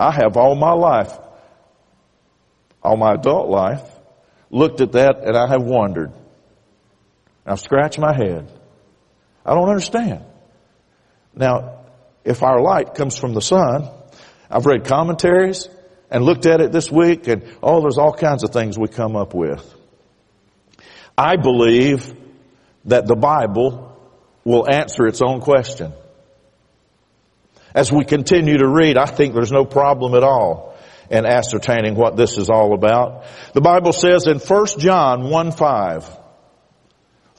I 0.00 0.10
have 0.10 0.36
all 0.36 0.56
my 0.56 0.72
life, 0.72 1.16
all 2.82 2.96
my 2.96 3.14
adult 3.14 3.48
life, 3.48 3.82
looked 4.50 4.80
at 4.80 4.92
that 4.92 5.22
and 5.24 5.36
I 5.36 5.48
have 5.48 5.62
wondered. 5.62 6.12
I've 7.46 7.60
scratched 7.60 7.98
my 7.98 8.14
head. 8.14 8.50
I 9.44 9.54
don't 9.54 9.68
understand. 9.68 10.24
Now, 11.34 11.84
if 12.24 12.42
our 12.42 12.60
light 12.60 12.94
comes 12.94 13.16
from 13.16 13.32
the 13.32 13.40
sun, 13.40 13.88
I've 14.50 14.66
read 14.66 14.84
commentaries, 14.84 15.68
and 16.10 16.24
looked 16.24 16.46
at 16.46 16.60
it 16.60 16.72
this 16.72 16.90
week 16.90 17.28
and 17.28 17.44
oh, 17.62 17.80
there's 17.80 17.98
all 17.98 18.12
kinds 18.12 18.42
of 18.42 18.50
things 18.50 18.78
we 18.78 18.88
come 18.88 19.16
up 19.16 19.32
with. 19.32 19.74
I 21.16 21.36
believe 21.36 22.12
that 22.86 23.06
the 23.06 23.14
Bible 23.14 23.96
will 24.44 24.66
answer 24.70 25.06
its 25.06 25.22
own 25.22 25.40
question. 25.40 25.92
As 27.74 27.92
we 27.92 28.04
continue 28.04 28.58
to 28.58 28.68
read, 28.68 28.96
I 28.98 29.06
think 29.06 29.34
there's 29.34 29.52
no 29.52 29.64
problem 29.64 30.14
at 30.14 30.24
all 30.24 30.69
in 31.10 31.26
ascertaining 31.26 31.94
what 31.94 32.16
this 32.16 32.38
is 32.38 32.48
all 32.48 32.72
about. 32.74 33.24
The 33.52 33.60
Bible 33.60 33.92
says 33.92 34.26
in 34.26 34.38
1 34.38 34.66
John 34.78 35.28
1 35.28 35.52
5, 35.52 36.18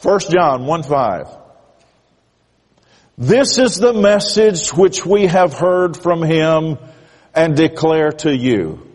1 0.02 0.20
John 0.30 0.66
1 0.66 0.84
5, 0.84 1.28
this 3.18 3.58
is 3.58 3.78
the 3.78 3.94
message 3.94 4.70
which 4.70 5.06
we 5.06 5.28
have 5.28 5.54
heard 5.54 5.96
from 5.96 6.22
him 6.24 6.78
and 7.34 7.56
declare 7.56 8.12
to 8.12 8.36
you 8.36 8.88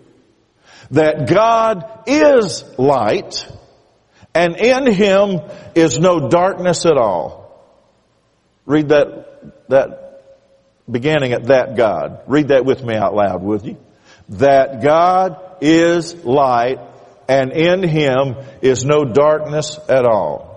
that 0.91 1.29
God 1.29 2.03
is 2.07 2.65
light 2.79 3.47
and 4.37 4.57
in 4.57 4.93
Him 4.93 5.41
is 5.75 5.99
no 5.99 6.29
darkness 6.29 6.85
at 6.85 6.99
all. 6.99 7.65
Read 8.67 8.91
that, 8.91 9.69
that 9.71 10.23
beginning 10.91 11.33
at 11.33 11.45
that 11.45 11.75
God. 11.75 12.21
Read 12.27 12.49
that 12.49 12.67
with 12.67 12.85
me 12.85 12.95
out 12.95 13.15
loud, 13.15 13.43
would 13.43 13.65
you? 13.65 13.79
That 14.31 14.83
God 14.83 15.41
is 15.61 16.25
light 16.25 16.79
and 17.29 17.53
in 17.53 17.83
Him 17.83 18.37
is 18.61 18.85
no 18.85 19.05
darkness 19.05 19.79
at 19.89 20.05
all. 20.05 20.57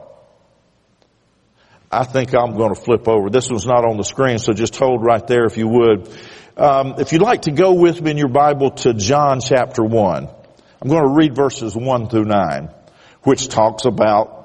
I 1.92 2.04
think 2.04 2.36
I'm 2.36 2.56
going 2.56 2.74
to 2.74 2.80
flip 2.80 3.08
over. 3.08 3.30
This 3.30 3.50
one's 3.50 3.66
not 3.66 3.84
on 3.84 3.98
the 3.98 4.04
screen, 4.04 4.38
so 4.38 4.54
just 4.54 4.76
hold 4.76 5.04
right 5.04 5.26
there 5.26 5.46
if 5.46 5.58
you 5.58 5.68
would. 5.68 6.10
Um, 6.56 6.96
if 7.00 7.12
you'd 7.14 7.22
like 7.22 7.44
to 7.44 7.52
go 7.52 7.74
with 7.74 8.02
me 8.02 8.12
in 8.12 8.18
your 8.18 8.30
Bible 8.30 8.72
to 8.72 8.94
John 8.94 9.40
chapter 9.42 9.84
1, 9.84 10.28
I'm 10.82 10.90
going 10.90 11.04
to 11.04 11.14
read 11.14 11.36
verses 11.36 11.76
1 11.76 12.10
through 12.10 12.26
9, 12.26 12.70
which 13.24 13.48
talks 13.48 13.86
about 13.86 14.40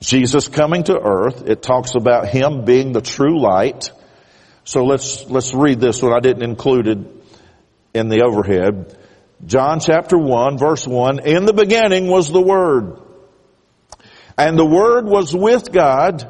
Jesus 0.00 0.48
coming 0.48 0.84
to 0.84 0.98
earth. 0.98 1.46
It 1.46 1.62
talks 1.62 1.94
about 1.94 2.28
Him 2.28 2.64
being 2.64 2.92
the 2.92 3.00
true 3.00 3.40
light. 3.40 3.90
So 4.64 4.84
let's, 4.84 5.24
let's 5.26 5.54
read 5.54 5.78
this 5.78 6.02
one. 6.02 6.12
I 6.12 6.20
didn't 6.20 6.42
include 6.42 6.88
it 6.88 6.98
in 7.96 8.08
the 8.08 8.22
overhead. 8.22 8.96
John 9.44 9.80
chapter 9.80 10.16
1 10.16 10.58
verse 10.58 10.86
1, 10.86 11.26
in 11.26 11.44
the 11.44 11.52
beginning 11.52 12.06
was 12.06 12.30
the 12.30 12.40
Word. 12.40 13.00
And 14.38 14.58
the 14.58 14.66
Word 14.66 15.06
was 15.06 15.34
with 15.34 15.72
God, 15.72 16.26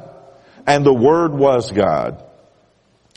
and 0.66 0.84
the 0.84 0.94
Word 0.94 1.32
was 1.32 1.70
God. 1.70 2.24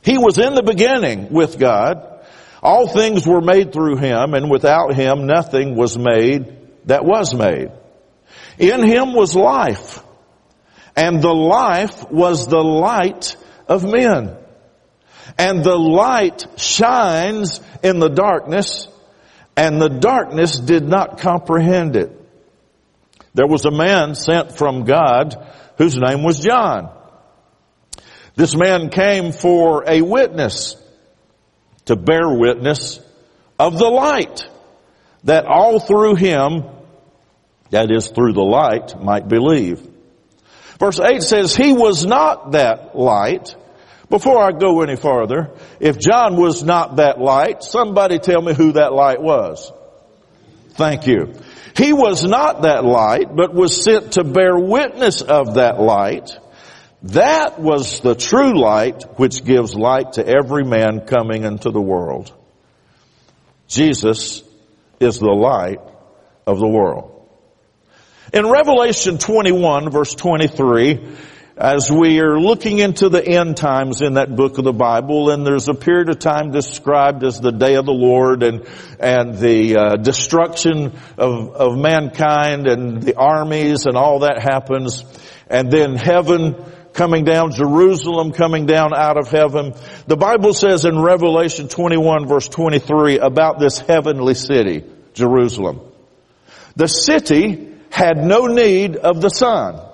He 0.04 0.18
was 0.18 0.38
in 0.38 0.56
the 0.56 0.64
beginning 0.64 1.32
with 1.32 1.60
God. 1.60 2.26
All 2.62 2.88
things 2.88 3.26
were 3.26 3.42
made 3.42 3.72
through 3.72 3.98
Him 3.98 4.34
and 4.34 4.50
without 4.50 4.94
Him 4.94 5.26
nothing 5.26 5.76
was 5.76 5.98
made 5.98 6.58
that 6.86 7.06
was 7.06 7.34
made. 7.34 7.72
In 8.58 8.84
Him 8.84 9.14
was 9.14 9.36
life 9.36 10.04
and 10.96 11.22
the 11.22 11.34
life 11.34 12.10
was 12.12 12.48
the 12.48 12.62
light 12.62 13.36
of 13.68 13.84
men. 13.84 14.36
And 15.38 15.64
the 15.64 15.78
light 15.78 16.46
shines 16.58 17.62
in 17.84 18.00
the 18.00 18.10
darkness 18.10 18.88
and 19.56 19.82
the 19.82 19.90
darkness 19.90 20.58
did 20.58 20.88
not 20.88 21.20
comprehend 21.20 21.96
it. 21.96 22.12
There 23.34 23.48
was 23.48 23.66
a 23.66 23.72
man 23.72 24.16
sent 24.16 24.58
from 24.58 24.86
God 24.86 25.36
whose 25.78 25.98
name 25.98 26.24
was 26.24 26.40
John. 26.40 26.90
This 28.36 28.56
man 28.56 28.90
came 28.90 29.32
for 29.32 29.84
a 29.86 30.02
witness 30.02 30.76
to 31.86 31.96
bear 31.96 32.30
witness 32.30 33.00
of 33.60 33.78
the 33.78 33.90
light 33.90 34.48
that 35.26 35.46
all 35.46 35.80
through 35.80 36.16
him, 36.16 36.64
that 37.72 37.92
is 37.92 38.10
through 38.10 38.34
the 38.34 38.42
light, 38.42 39.02
might 39.02 39.28
believe. 39.28 39.86
Verse 40.80 41.00
8 41.00 41.22
says, 41.22 41.56
He 41.56 41.74
was 41.74 42.06
not 42.06 42.54
that 42.54 42.98
light. 42.98 43.56
Before 44.10 44.42
I 44.42 44.52
go 44.52 44.82
any 44.82 44.96
farther, 44.96 45.52
if 45.80 46.00
John 46.00 46.36
was 46.36 46.64
not 46.64 46.96
that 46.96 47.20
light, 47.20 47.64
somebody 47.64 48.18
tell 48.18 48.42
me 48.42 48.54
who 48.54 48.72
that 48.74 48.92
light 48.92 49.22
was. 49.22 49.72
Thank 50.72 51.06
you. 51.06 51.34
He 51.76 51.94
was 51.94 52.24
not 52.24 52.64
that 52.64 52.84
light, 52.84 53.36
but 53.36 53.54
was 53.54 53.84
sent 53.84 54.14
to 54.14 54.24
bear 54.24 54.58
witness 54.58 55.22
of 55.22 55.56
that 55.56 55.80
light. 55.80 56.38
That 57.04 57.60
was 57.60 58.02
the 58.02 58.16
true 58.16 58.60
light 58.60 59.04
which 59.18 59.46
gives 59.46 59.76
light 59.76 60.14
to 60.14 60.28
every 60.28 60.66
man 60.66 61.02
coming 61.02 61.44
into 61.44 61.70
the 61.70 61.82
world. 61.82 62.34
Jesus 63.68 64.44
is 65.00 65.20
the 65.20 65.32
light 65.32 65.80
of 66.48 66.60
the 66.60 66.68
world. 66.68 67.16
In 68.34 68.50
Revelation 68.50 69.18
21 69.18 69.92
verse 69.92 70.14
23, 70.16 71.00
as 71.60 71.92
we 71.92 72.22
are 72.22 72.40
looking 72.40 72.80
into 72.80 73.10
the 73.10 73.22
end 73.22 73.58
times 73.58 74.02
in 74.02 74.14
that 74.14 74.34
book 74.34 74.58
of 74.58 74.64
the 74.64 74.72
Bible, 74.72 75.30
and 75.30 75.46
there's 75.46 75.68
a 75.68 75.74
period 75.74 76.08
of 76.08 76.18
time 76.18 76.52
described 76.52 77.22
as 77.26 77.42
the 77.42 77.52
day 77.52 77.76
of 77.76 77.86
the 77.86 77.92
Lord 77.92 78.44
and 78.44 78.66
and 78.98 79.38
the 79.38 79.76
uh, 79.76 79.96
destruction 79.98 80.98
of 81.18 81.50
of 81.56 81.78
mankind 81.78 82.66
and 82.66 83.04
the 83.04 83.18
armies 83.18 83.88
and 83.88 83.98
all 83.98 84.20
that 84.20 84.42
happens, 84.42 85.04
and 85.50 85.70
then 85.70 85.96
heaven 85.96 86.56
coming 86.94 87.26
down, 87.26 87.52
Jerusalem 87.52 88.32
coming 88.32 88.66
down 88.66 88.94
out 88.96 89.18
of 89.18 89.30
heaven. 89.30 89.74
The 90.08 90.16
Bible 90.16 90.54
says 90.54 90.86
in 90.86 91.02
Revelation 91.02 91.68
21 91.68 92.26
verse 92.26 92.48
23 92.48 93.20
about 93.20 93.60
this 93.60 93.80
heavenly 93.80 94.34
city, 94.34 94.86
Jerusalem. 95.14 95.82
The 96.78 96.88
city 96.88 97.76
had 97.90 98.16
no 98.16 98.48
need 98.48 98.96
of 98.96 99.20
the 99.20 99.30
sun 99.30 99.89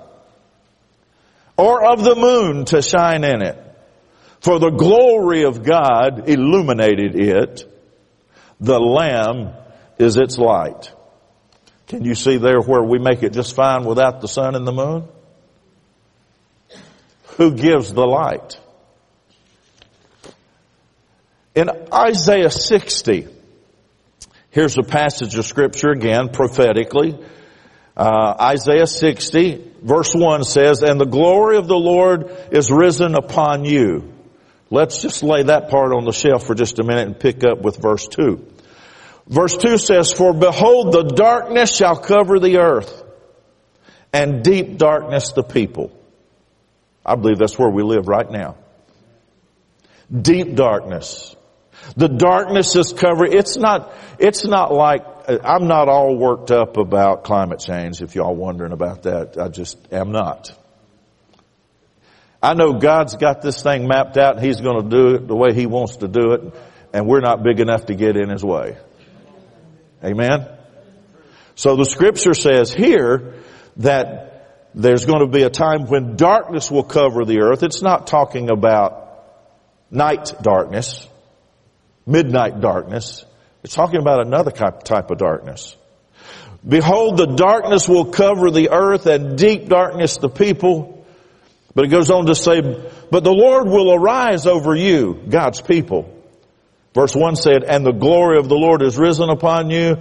or 1.56 1.84
of 1.86 2.04
the 2.04 2.14
moon 2.14 2.64
to 2.66 2.82
shine 2.82 3.24
in 3.24 3.42
it. 3.42 3.62
For 4.40 4.58
the 4.58 4.70
glory 4.70 5.44
of 5.44 5.62
God 5.62 6.28
illuminated 6.28 7.16
it. 7.16 7.64
The 8.60 8.78
Lamb 8.78 9.52
is 9.98 10.16
its 10.16 10.38
light. 10.38 10.92
Can 11.88 12.04
you 12.04 12.14
see 12.14 12.36
there 12.36 12.60
where 12.60 12.82
we 12.82 12.98
make 12.98 13.22
it 13.22 13.32
just 13.32 13.54
fine 13.54 13.84
without 13.84 14.20
the 14.20 14.28
sun 14.28 14.54
and 14.54 14.66
the 14.66 14.72
moon? 14.72 15.08
Who 17.36 17.54
gives 17.54 17.92
the 17.92 18.06
light? 18.06 18.58
In 21.54 21.70
Isaiah 21.92 22.50
60, 22.50 23.28
here's 24.50 24.76
a 24.78 24.82
passage 24.82 25.36
of 25.36 25.46
scripture 25.46 25.90
again, 25.90 26.28
prophetically. 26.30 27.18
Uh, 27.96 28.34
Isaiah 28.40 28.86
60 28.86 29.72
verse 29.86 30.12
1 30.14 30.44
says, 30.44 30.82
and 30.82 31.00
the 31.00 31.06
glory 31.06 31.56
of 31.56 31.68
the 31.68 31.76
Lord 31.76 32.30
is 32.50 32.70
risen 32.70 33.14
upon 33.14 33.64
you. 33.64 34.12
Let's 34.68 35.00
just 35.00 35.22
lay 35.22 35.44
that 35.44 35.70
part 35.70 35.92
on 35.92 36.04
the 36.04 36.12
shelf 36.12 36.44
for 36.44 36.54
just 36.54 36.80
a 36.80 36.84
minute 36.84 37.06
and 37.06 37.18
pick 37.18 37.44
up 37.44 37.62
with 37.62 37.76
verse 37.76 38.08
2. 38.08 38.44
Verse 39.28 39.56
2 39.56 39.78
says, 39.78 40.12
For 40.12 40.32
behold, 40.32 40.92
the 40.92 41.04
darkness 41.04 41.74
shall 41.74 41.96
cover 41.96 42.40
the 42.40 42.58
earth, 42.58 43.04
and 44.12 44.42
deep 44.42 44.76
darkness 44.76 45.32
the 45.32 45.44
people. 45.44 45.92
I 47.04 47.14
believe 47.14 47.38
that's 47.38 47.58
where 47.58 47.70
we 47.70 47.84
live 47.84 48.08
right 48.08 48.28
now. 48.28 48.56
Deep 50.10 50.56
darkness. 50.56 51.36
The 51.96 52.08
darkness 52.08 52.74
is 52.74 52.92
covered. 52.92 53.32
It's 53.32 53.56
not, 53.56 53.92
it's 54.18 54.44
not 54.44 54.72
like, 54.72 55.04
I'm 55.28 55.66
not 55.66 55.88
all 55.88 56.16
worked 56.16 56.50
up 56.50 56.76
about 56.76 57.24
climate 57.24 57.58
change, 57.58 58.00
if 58.00 58.14
y'all 58.14 58.34
wondering 58.34 58.72
about 58.72 59.02
that. 59.02 59.36
I 59.38 59.48
just 59.48 59.76
am 59.92 60.12
not. 60.12 60.56
I 62.42 62.54
know 62.54 62.74
God's 62.74 63.16
got 63.16 63.42
this 63.42 63.62
thing 63.62 63.88
mapped 63.88 64.16
out 64.16 64.36
and 64.36 64.44
He's 64.44 64.60
going 64.60 64.82
to 64.82 64.88
do 64.88 65.14
it 65.16 65.26
the 65.26 65.34
way 65.34 65.52
He 65.52 65.66
wants 65.66 65.96
to 65.96 66.08
do 66.08 66.32
it, 66.32 66.54
and 66.92 67.06
we're 67.06 67.20
not 67.20 67.42
big 67.42 67.60
enough 67.60 67.86
to 67.86 67.94
get 67.94 68.16
in 68.16 68.28
His 68.28 68.44
way. 68.44 68.76
Amen? 70.04 70.48
So 71.56 71.74
the 71.74 71.86
scripture 71.86 72.34
says 72.34 72.72
here 72.72 73.34
that 73.78 74.70
there's 74.74 75.06
going 75.06 75.20
to 75.20 75.26
be 75.26 75.42
a 75.42 75.50
time 75.50 75.86
when 75.86 76.16
darkness 76.16 76.70
will 76.70 76.84
cover 76.84 77.24
the 77.24 77.40
earth. 77.40 77.62
It's 77.62 77.82
not 77.82 78.06
talking 78.06 78.50
about 78.50 79.24
night 79.90 80.34
darkness, 80.42 81.08
midnight 82.04 82.60
darkness. 82.60 83.24
It's 83.66 83.74
talking 83.74 83.98
about 83.98 84.24
another 84.24 84.52
type 84.52 85.10
of 85.10 85.18
darkness. 85.18 85.76
Behold, 86.64 87.16
the 87.16 87.34
darkness 87.34 87.88
will 87.88 88.04
cover 88.04 88.52
the 88.52 88.70
earth 88.70 89.06
and 89.06 89.36
deep 89.36 89.68
darkness 89.68 90.18
the 90.18 90.28
people. 90.28 91.04
But 91.74 91.86
it 91.86 91.88
goes 91.88 92.08
on 92.08 92.26
to 92.26 92.36
say, 92.36 92.60
but 93.10 93.24
the 93.24 93.32
Lord 93.32 93.66
will 93.66 93.92
arise 93.92 94.46
over 94.46 94.72
you, 94.76 95.20
God's 95.28 95.60
people. 95.60 96.08
Verse 96.94 97.12
1 97.16 97.34
said, 97.34 97.64
and 97.64 97.84
the 97.84 97.90
glory 97.90 98.38
of 98.38 98.48
the 98.48 98.54
Lord 98.54 98.82
is 98.82 98.96
risen 98.96 99.30
upon 99.30 99.70
you. 99.70 99.96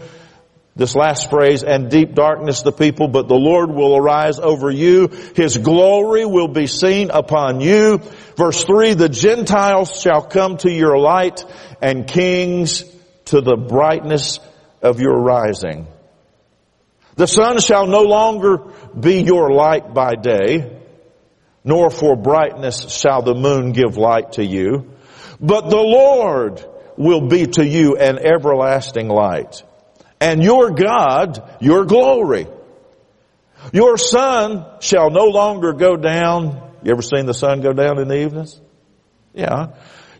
This 0.76 0.94
last 0.94 1.32
phrase, 1.32 1.64
and 1.64 1.90
deep 1.90 2.14
darkness 2.14 2.62
the 2.62 2.72
people, 2.72 3.08
but 3.08 3.28
the 3.28 3.34
Lord 3.34 3.72
will 3.72 3.98
arise 3.98 4.38
over 4.38 4.70
you. 4.70 5.08
His 5.36 5.58
glory 5.58 6.24
will 6.28 6.50
be 6.50 6.68
seen 6.68 7.10
upon 7.10 7.62
you. 7.62 7.98
Verse 8.38 8.64
3, 8.64 8.94
the 8.94 9.10
Gentiles 9.10 10.00
shall 10.00 10.22
come 10.22 10.58
to 10.58 10.72
your 10.72 11.00
light 11.00 11.44
and 11.82 12.06
kings 12.06 12.84
to 13.26 13.42
the 13.42 13.56
brightness 13.56 14.40
of 14.82 15.00
your 15.00 15.20
rising. 15.22 15.88
The 17.16 17.28
sun 17.28 17.60
shall 17.60 17.88
no 17.88 18.02
longer 18.02 18.58
be 18.98 19.22
your 19.22 19.52
light 19.52 19.94
by 19.94 20.16
day, 20.16 20.82
nor 21.64 21.90
for 21.90 22.16
brightness 22.16 22.92
shall 22.92 23.22
the 23.22 23.34
moon 23.34 23.72
give 23.72 23.98
light 23.98 24.34
to 24.34 24.46
you, 24.46 24.92
but 25.40 25.70
the 25.70 25.78
Lord 25.78 26.64
will 26.98 27.28
be 27.28 27.48
to 27.48 27.66
you 27.66 27.98
an 27.98 28.20
everlasting 28.20 29.08
light. 29.08 29.64
And 30.20 30.44
your 30.44 30.72
God, 30.72 31.58
your 31.60 31.86
glory. 31.86 32.48
Your 33.74 33.98
sun 33.98 34.66
shall 34.80 35.10
no 35.10 35.26
longer 35.26 35.74
go 35.74 35.96
down. 35.96 36.72
You 36.84 36.92
ever 36.92 37.02
seen 37.02 37.26
the 37.26 37.34
sun 37.34 37.62
go 37.62 37.74
down 37.74 38.00
in 38.00 38.08
the 38.08 38.22
evenings? 38.22 38.60
Yeah. 39.34 39.74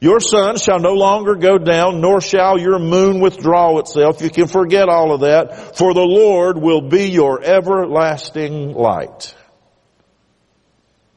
Your 0.06 0.20
sun 0.20 0.58
shall 0.58 0.80
no 0.80 0.94
longer 0.94 1.34
go 1.34 1.58
down, 1.58 2.00
nor 2.00 2.22
shall 2.22 2.60
your 2.60 2.78
moon 2.78 3.20
withdraw 3.20 3.80
itself. 3.80 4.22
You 4.22 4.30
can 4.30 4.48
forget 4.48 4.88
all 4.88 5.12
of 5.12 5.22
that, 5.22 5.76
for 5.78 5.96
the 5.96 6.06
Lord 6.06 6.60
will 6.60 6.82
be 6.82 7.10
your 7.10 7.44
everlasting 7.44 8.74
light. 8.74 9.34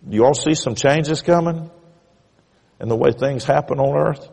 You 0.09 0.25
all 0.25 0.33
see 0.33 0.55
some 0.55 0.75
changes 0.75 1.21
coming 1.21 1.71
in 2.81 2.89
the 2.89 2.97
way 2.97 3.11
things 3.13 3.45
happen 3.45 3.79
on 3.79 4.09
earth? 4.09 4.27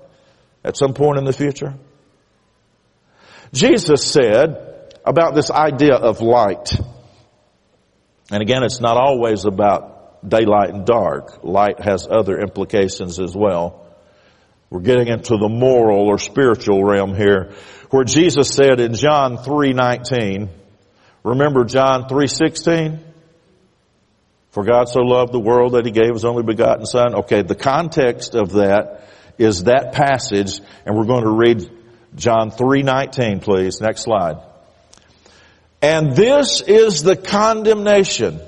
at 0.66 0.76
some 0.76 0.94
point 0.94 1.20
in 1.20 1.26
the 1.26 1.34
future? 1.34 1.76
Jesus 3.54 4.04
said 4.04 4.94
about 5.06 5.36
this 5.36 5.52
idea 5.52 5.94
of 5.94 6.22
light, 6.22 6.76
and 8.32 8.42
again, 8.42 8.64
it's 8.64 8.82
not 8.82 8.98
always 8.98 9.46
about 9.46 10.28
daylight 10.28 10.72
and 10.72 10.86
dark. 10.86 11.44
Light 11.44 11.80
has 11.80 12.08
other 12.10 12.40
implications 12.40 13.20
as 13.20 13.36
well. 13.36 13.85
We're 14.70 14.82
getting 14.82 15.08
into 15.08 15.38
the 15.38 15.50
moral 15.50 16.08
or 16.08 16.18
spiritual 16.18 16.84
realm 16.84 17.16
here, 17.16 17.54
where 17.92 18.04
Jesus 18.04 18.50
said 18.50 18.80
in 18.80 18.94
John 18.94 19.38
3:19, 19.38 20.50
remember 21.24 21.64
John 21.66 22.08
3:16? 22.08 23.00
For 24.50 24.64
God 24.64 24.88
so 24.88 25.02
loved 25.02 25.34
the 25.34 25.40
world 25.40 25.74
that 25.74 25.86
he 25.86 25.92
gave 25.92 26.14
his 26.14 26.24
only 26.26 26.44
begotten 26.44 26.86
son. 26.86 27.14
Okay, 27.16 27.42
the 27.42 27.56
context 27.56 28.36
of 28.36 28.54
that 28.54 29.10
is 29.38 29.66
that 29.66 29.92
passage, 29.92 30.62
and 30.86 30.96
we're 30.96 31.06
going 31.06 31.26
to 31.26 31.32
read 31.32 31.70
John 32.16 32.52
3:19, 32.52 33.42
please. 33.42 33.82
Next 33.82 34.04
slide. 34.04 34.38
And 35.82 36.16
this 36.16 36.62
is 36.62 37.04
the 37.04 37.16
condemnation. 37.16 38.40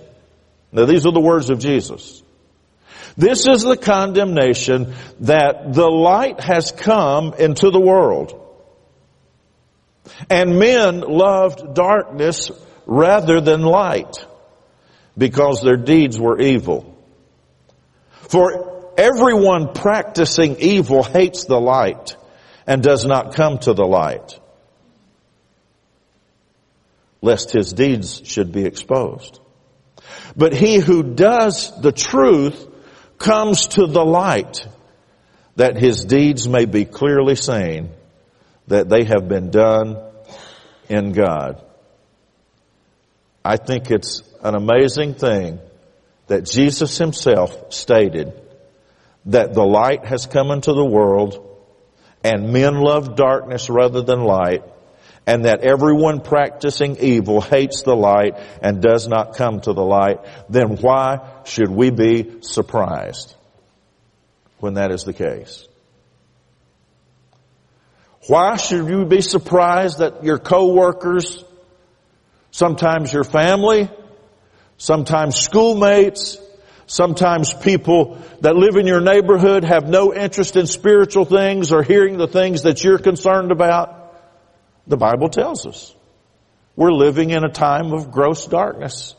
Now 0.71 0.85
these 0.85 1.05
are 1.05 1.11
the 1.11 1.19
words 1.19 1.49
of 1.49 1.59
Jesus. 1.59 2.23
This 3.17 3.47
is 3.47 3.63
the 3.63 3.75
condemnation 3.75 4.93
that 5.21 5.73
the 5.73 5.89
light 5.89 6.39
has 6.39 6.71
come 6.71 7.33
into 7.33 7.71
the 7.71 7.79
world. 7.79 8.43
And 10.29 10.59
men 10.59 11.01
loved 11.01 11.73
darkness 11.73 12.51
rather 12.85 13.41
than 13.41 13.61
light 13.61 14.25
because 15.17 15.61
their 15.61 15.77
deeds 15.77 16.19
were 16.19 16.39
evil. 16.39 16.95
For 18.11 18.77
Everyone 18.97 19.73
practicing 19.73 20.57
evil 20.59 21.03
hates 21.03 21.45
the 21.45 21.59
light 21.59 22.17
and 22.65 22.81
does 22.81 23.05
not 23.05 23.35
come 23.35 23.59
to 23.59 23.73
the 23.73 23.85
light, 23.85 24.39
lest 27.21 27.51
his 27.51 27.71
deeds 27.73 28.23
should 28.25 28.51
be 28.51 28.65
exposed. 28.65 29.39
But 30.35 30.55
he 30.55 30.77
who 30.77 31.03
does 31.13 31.79
the 31.79 31.91
truth 31.91 32.66
comes 33.17 33.67
to 33.67 33.87
the 33.87 34.03
light, 34.03 34.67
that 35.55 35.77
his 35.77 36.05
deeds 36.05 36.47
may 36.47 36.65
be 36.65 36.85
clearly 36.85 37.35
seen, 37.35 37.89
that 38.67 38.89
they 38.89 39.03
have 39.05 39.27
been 39.27 39.49
done 39.49 39.97
in 40.89 41.11
God. 41.11 41.63
I 43.43 43.57
think 43.57 43.91
it's 43.91 44.21
an 44.41 44.55
amazing 44.55 45.13
thing 45.15 45.59
that 46.27 46.45
Jesus 46.45 46.97
himself 46.97 47.73
stated 47.73 48.33
that 49.25 49.53
the 49.53 49.63
light 49.63 50.05
has 50.05 50.25
come 50.25 50.51
into 50.51 50.73
the 50.73 50.85
world 50.85 51.43
and 52.23 52.51
men 52.51 52.75
love 52.75 53.15
darkness 53.15 53.69
rather 53.69 54.01
than 54.01 54.21
light 54.21 54.63
and 55.27 55.45
that 55.45 55.59
everyone 55.61 56.21
practicing 56.21 56.97
evil 56.99 57.41
hates 57.41 57.83
the 57.83 57.95
light 57.95 58.39
and 58.61 58.81
does 58.81 59.07
not 59.07 59.35
come 59.35 59.59
to 59.59 59.73
the 59.73 59.83
light, 59.83 60.19
then 60.49 60.77
why 60.77 61.19
should 61.43 61.69
we 61.69 61.91
be 61.91 62.41
surprised 62.41 63.35
when 64.59 64.75
that 64.75 64.89
is 64.89 65.03
the 65.03 65.13
case? 65.13 65.67
Why 68.27 68.55
should 68.55 68.87
you 68.89 69.05
be 69.05 69.21
surprised 69.21 69.99
that 69.99 70.23
your 70.23 70.39
coworkers, 70.39 71.43
sometimes 72.51 73.11
your 73.11 73.23
family, 73.25 73.89
sometimes 74.77 75.35
schoolmates, 75.35 76.39
Sometimes 76.89 77.51
people 77.53 78.17
that 78.39 78.55
live 78.55 78.77
in 78.77 78.87
your 78.87 79.01
neighborhood 79.01 79.65
have 79.65 79.89
no 79.89 80.13
interest 80.13 80.55
in 80.55 80.67
spiritual 80.67 81.25
things 81.25 81.73
or 81.73 81.83
hearing 81.83 82.17
the 82.17 82.29
things 82.29 82.63
that 82.63 82.81
you're 82.81 82.97
concerned 82.97 83.51
about. 83.51 83.96
The 84.87 84.97
Bible 84.97 85.29
tells 85.29 85.65
us 85.65 85.93
we're 86.75 86.91
living 86.91 87.31
in 87.31 87.43
a 87.43 87.49
time 87.49 87.93
of 87.93 88.11
gross 88.11 88.45
darkness. 88.47 89.15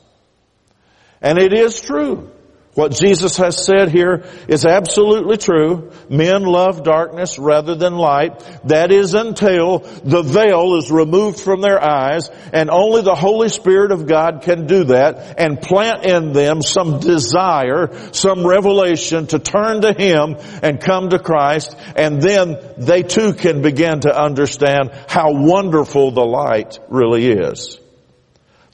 And 1.21 1.39
it 1.39 1.53
is 1.53 1.81
true. 1.81 2.31
What 2.79 2.93
Jesus 2.93 3.37
has 3.39 3.67
said 3.67 3.89
here 3.89 4.23
is 4.47 4.65
absolutely 4.65 5.37
true. 5.37 5.91
Men 6.09 6.45
love 6.45 6.85
darkness 6.85 7.37
rather 7.37 7.75
than 7.75 7.97
light. 7.97 8.39
That 8.69 8.93
is 8.93 9.15
until 9.15 9.81
the 9.81 10.23
veil 10.23 10.77
is 10.77 10.89
removed 10.89 11.41
from 11.41 11.61
their 11.61 11.83
eyes 11.83 12.31
and 12.53 12.71
only 12.71 13.03
the 13.03 13.17
Holy 13.17 13.49
Spirit 13.49 13.91
of 13.91 14.07
God 14.07 14.43
can 14.43 14.69
do 14.69 14.85
that 14.85 15.41
and 15.41 15.61
plant 15.61 16.05
in 16.05 16.33
them 16.33 16.63
some 16.63 17.01
desire, 17.01 18.13
some 18.13 18.47
revelation 18.47 19.27
to 19.27 19.41
turn 19.41 19.81
to 19.81 19.93
Him 19.93 20.37
and 20.63 20.81
come 20.81 21.09
to 21.09 21.19
Christ 21.19 21.77
and 21.97 22.23
then 22.23 22.59
they 22.79 23.03
too 23.03 23.33
can 23.33 23.61
begin 23.61 24.03
to 24.03 24.17
understand 24.17 24.93
how 25.09 25.33
wonderful 25.33 26.13
the 26.13 26.25
light 26.25 26.79
really 26.89 27.29
is. 27.29 27.77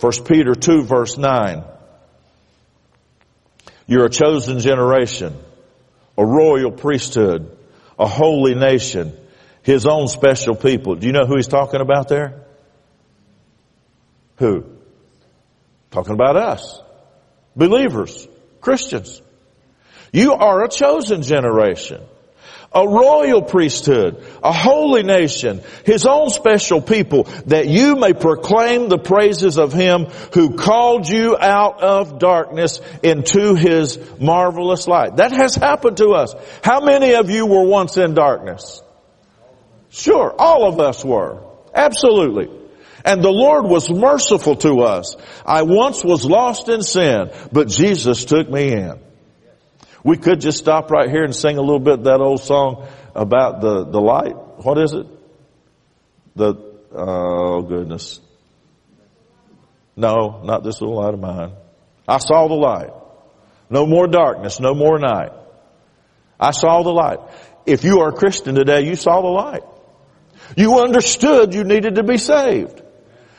1 0.00 0.12
Peter 0.26 0.54
2 0.54 0.82
verse 0.82 1.16
9. 1.16 1.64
You're 3.86 4.06
a 4.06 4.10
chosen 4.10 4.60
generation, 4.60 5.36
a 6.16 6.24
royal 6.24 6.72
priesthood, 6.72 7.56
a 7.98 8.06
holy 8.06 8.54
nation, 8.54 9.16
his 9.62 9.86
own 9.86 10.08
special 10.08 10.54
people. 10.54 10.94
Do 10.94 11.06
you 11.06 11.12
know 11.12 11.26
who 11.26 11.36
he's 11.36 11.48
talking 11.48 11.80
about 11.80 12.08
there? 12.08 12.44
Who? 14.36 14.64
Talking 15.90 16.14
about 16.14 16.36
us. 16.36 16.80
Believers. 17.54 18.26
Christians. 18.60 19.20
You 20.12 20.32
are 20.32 20.64
a 20.64 20.68
chosen 20.68 21.22
generation 21.22 22.02
a 22.74 22.86
royal 22.86 23.42
priesthood, 23.42 24.24
a 24.42 24.52
holy 24.52 25.02
nation, 25.02 25.62
his 25.84 26.06
own 26.06 26.30
special 26.30 26.80
people, 26.80 27.24
that 27.46 27.68
you 27.68 27.96
may 27.96 28.12
proclaim 28.12 28.88
the 28.88 28.98
praises 28.98 29.58
of 29.58 29.72
him 29.72 30.06
who 30.32 30.56
called 30.56 31.08
you 31.08 31.36
out 31.38 31.82
of 31.82 32.18
darkness 32.18 32.80
into 33.02 33.54
his 33.54 33.98
marvelous 34.18 34.88
light. 34.88 35.16
That 35.16 35.32
has 35.32 35.54
happened 35.54 35.98
to 35.98 36.10
us. 36.10 36.34
How 36.62 36.80
many 36.80 37.14
of 37.14 37.30
you 37.30 37.46
were 37.46 37.64
once 37.64 37.96
in 37.96 38.14
darkness? 38.14 38.82
Sure, 39.90 40.34
all 40.36 40.66
of 40.66 40.80
us 40.80 41.04
were. 41.04 41.40
Absolutely. 41.72 42.50
And 43.04 43.22
the 43.22 43.30
Lord 43.30 43.66
was 43.66 43.90
merciful 43.90 44.56
to 44.56 44.80
us. 44.80 45.16
I 45.44 45.62
once 45.62 46.02
was 46.02 46.24
lost 46.24 46.68
in 46.68 46.82
sin, 46.82 47.30
but 47.52 47.68
Jesus 47.68 48.24
took 48.24 48.50
me 48.50 48.72
in. 48.72 49.03
We 50.04 50.18
could 50.18 50.40
just 50.40 50.58
stop 50.58 50.90
right 50.90 51.10
here 51.10 51.24
and 51.24 51.34
sing 51.34 51.56
a 51.56 51.62
little 51.62 51.80
bit 51.80 52.04
that 52.04 52.20
old 52.20 52.42
song 52.42 52.86
about 53.14 53.62
the, 53.62 53.84
the 53.84 54.00
light. 54.00 54.36
What 54.62 54.78
is 54.78 54.92
it? 54.92 55.06
The, 56.36 56.54
oh 56.92 57.62
goodness. 57.62 58.20
No, 59.96 60.42
not 60.44 60.62
this 60.62 60.80
little 60.80 60.96
light 60.96 61.14
of 61.14 61.20
mine. 61.20 61.52
I 62.06 62.18
saw 62.18 62.48
the 62.48 62.54
light. 62.54 62.90
No 63.70 63.86
more 63.86 64.06
darkness, 64.06 64.60
no 64.60 64.74
more 64.74 64.98
night. 64.98 65.32
I 66.38 66.50
saw 66.50 66.82
the 66.82 66.92
light. 66.92 67.18
If 67.64 67.84
you 67.84 68.00
are 68.00 68.10
a 68.10 68.12
Christian 68.12 68.54
today, 68.54 68.82
you 68.86 68.96
saw 68.96 69.22
the 69.22 69.28
light. 69.28 69.62
You 70.54 70.80
understood 70.80 71.54
you 71.54 71.64
needed 71.64 71.94
to 71.94 72.04
be 72.04 72.18
saved. 72.18 72.82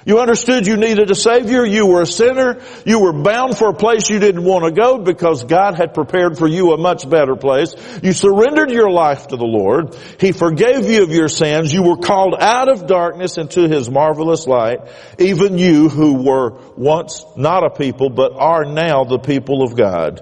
You 0.06 0.20
understood 0.20 0.68
you 0.68 0.78
needed 0.78 1.10
a 1.10 1.16
Savior. 1.16 1.66
You 1.66 1.88
were 1.88 2.04
a 2.04 2.06
sinner. 2.06 2.62
You 2.86 3.00
were 3.00 3.12
bound 3.12 3.58
for 3.58 3.70
a 3.70 3.74
place 3.74 4.08
you 4.08 4.20
didn't 4.20 4.44
want 4.44 4.64
to 4.64 4.72
go 4.72 5.00
because 5.00 5.44
God 5.44 5.74
had 5.74 5.96
prepared 5.96 6.38
for 6.38 6.48
you 6.48 6.74
a 6.74 6.78
much 6.78 7.10
better 7.10 7.36
place. 7.36 7.74
You 8.04 8.14
surrendered 8.14 8.70
your 8.70 8.92
life 8.92 9.28
to 9.30 9.36
the 9.36 9.46
Lord. 9.46 9.96
He 10.20 10.32
forgave 10.32 10.88
you 10.88 11.02
of 11.02 11.10
your 11.10 11.28
sins. 11.28 11.74
You 11.74 11.82
were 11.82 11.98
called 11.98 12.36
out 12.40 12.70
of 12.70 12.86
darkness 12.86 13.40
into 13.40 13.68
His 13.68 13.90
marvelous 13.90 14.46
light. 14.46 14.78
Even 15.18 15.58
you 15.58 15.90
who 15.90 16.22
were 16.22 16.52
once 16.78 17.26
not 17.36 17.66
a 17.66 17.72
people 17.72 18.12
but 18.12 18.34
are 18.36 18.64
now 18.64 19.06
the 19.06 19.18
people 19.18 19.64
of 19.64 19.76
God. 19.76 20.22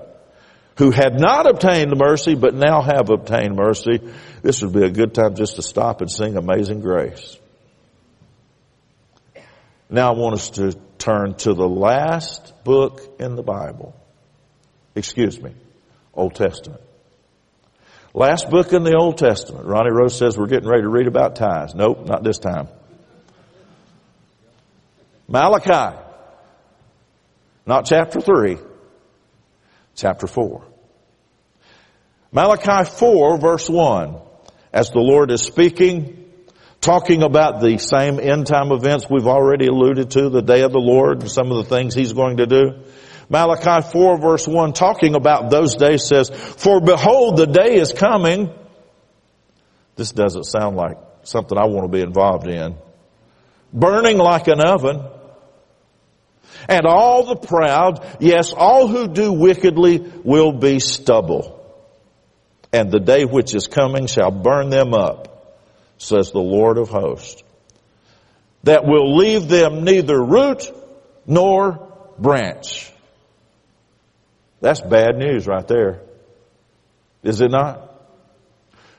Who 0.77 0.91
had 0.91 1.19
not 1.19 1.45
obtained 1.45 1.93
mercy 1.97 2.35
but 2.35 2.55
now 2.55 2.81
have 2.81 3.09
obtained 3.09 3.57
mercy. 3.57 3.99
This 4.43 4.61
would 4.61 4.71
be 4.71 4.85
a 4.85 4.89
good 4.89 5.13
time 5.13 5.35
just 5.35 5.57
to 5.57 5.61
stop 5.61 5.99
and 5.99 6.09
sing 6.09 6.37
Amazing 6.37 6.79
Grace. 6.79 7.37
Now 9.93 10.11
I 10.11 10.17
want 10.17 10.33
us 10.33 10.49
to 10.49 10.71
turn 10.97 11.35
to 11.35 11.53
the 11.53 11.67
last 11.67 12.51
book 12.63 12.99
in 13.19 13.35
the 13.35 13.43
Bible. 13.43 13.95
Excuse 14.95 15.39
me, 15.39 15.53
Old 16.15 16.33
Testament. 16.33 16.81
Last 18.11 18.49
book 18.49 18.73
in 18.73 18.83
the 18.83 18.95
Old 18.97 19.19
Testament. 19.19 19.67
Ronnie 19.67 19.91
Rose 19.91 20.17
says 20.17 20.35
we're 20.35 20.47
getting 20.47 20.67
ready 20.67 20.81
to 20.81 20.89
read 20.89 21.05
about 21.05 21.35
tithes. 21.35 21.75
Nope, 21.75 22.07
not 22.07 22.23
this 22.23 22.39
time. 22.39 22.69
Malachi. 25.27 25.95
Not 27.67 27.85
chapter 27.85 28.19
3, 28.19 28.57
chapter 29.93 30.25
4. 30.25 30.65
Malachi 32.31 32.89
4 32.89 33.37
verse 33.39 33.69
1. 33.69 34.15
As 34.73 34.89
the 34.89 35.01
Lord 35.01 35.29
is 35.29 35.43
speaking 35.43 36.22
talking 36.83 37.23
about 37.23 37.61
the 37.61 37.77
same 37.77 38.19
end 38.19 38.45
time 38.45 38.71
events 38.71 39.09
we've 39.09 39.25
already 39.25 39.67
alluded 39.67 40.11
to, 40.11 40.29
the 40.29 40.41
day 40.41 40.61
of 40.61 40.73
the 40.73 40.79
Lord 40.79 41.21
and 41.21 41.31
some 41.31 41.49
of 41.49 41.57
the 41.57 41.75
things 41.75 41.95
he's 41.95 42.13
going 42.13 42.37
to 42.37 42.45
do. 42.45 42.83
Malachi 43.29 43.89
4 43.89 44.19
verse 44.19 44.47
1 44.47 44.73
talking 44.73 45.15
about 45.15 45.49
those 45.49 45.75
days 45.75 46.05
says, 46.05 46.29
For 46.29 46.81
behold 46.81 47.37
the 47.37 47.47
day 47.47 47.75
is 47.75 47.93
coming. 47.93 48.53
This 49.95 50.11
doesn't 50.11 50.43
sound 50.43 50.75
like 50.75 50.97
something 51.23 51.57
I 51.57 51.65
want 51.67 51.89
to 51.89 51.97
be 51.97 52.03
involved 52.03 52.47
in. 52.47 52.75
Burning 53.71 54.17
like 54.17 54.47
an 54.47 54.59
oven. 54.59 55.03
And 56.67 56.85
all 56.85 57.25
the 57.25 57.35
proud, 57.35 58.17
yes, 58.19 58.53
all 58.53 58.87
who 58.87 59.07
do 59.07 59.31
wickedly 59.31 59.99
will 60.23 60.51
be 60.51 60.79
stubble. 60.79 61.59
And 62.73 62.91
the 62.91 62.99
day 62.99 63.23
which 63.23 63.55
is 63.55 63.67
coming 63.67 64.07
shall 64.07 64.31
burn 64.31 64.69
them 64.69 64.93
up 64.93 65.32
says 65.97 66.31
the 66.31 66.39
Lord 66.39 66.77
of 66.77 66.89
hosts, 66.89 67.43
that 68.63 68.85
will 68.85 69.15
leave 69.15 69.47
them 69.47 69.83
neither 69.83 70.21
root 70.21 70.71
nor 71.25 71.91
branch. 72.17 72.91
That's 74.61 74.81
bad 74.81 75.17
news 75.17 75.47
right 75.47 75.67
there. 75.67 76.01
Is 77.23 77.41
it 77.41 77.51
not? 77.51 77.89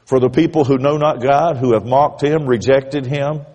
For 0.05 0.21
the 0.21 0.29
people 0.29 0.65
who 0.65 0.77
know 0.77 0.97
not 0.99 1.23
God, 1.23 1.57
who 1.57 1.73
have 1.73 1.87
mocked 1.87 2.23
Him, 2.23 2.47
rejected 2.47 3.07
Him, 3.07 3.47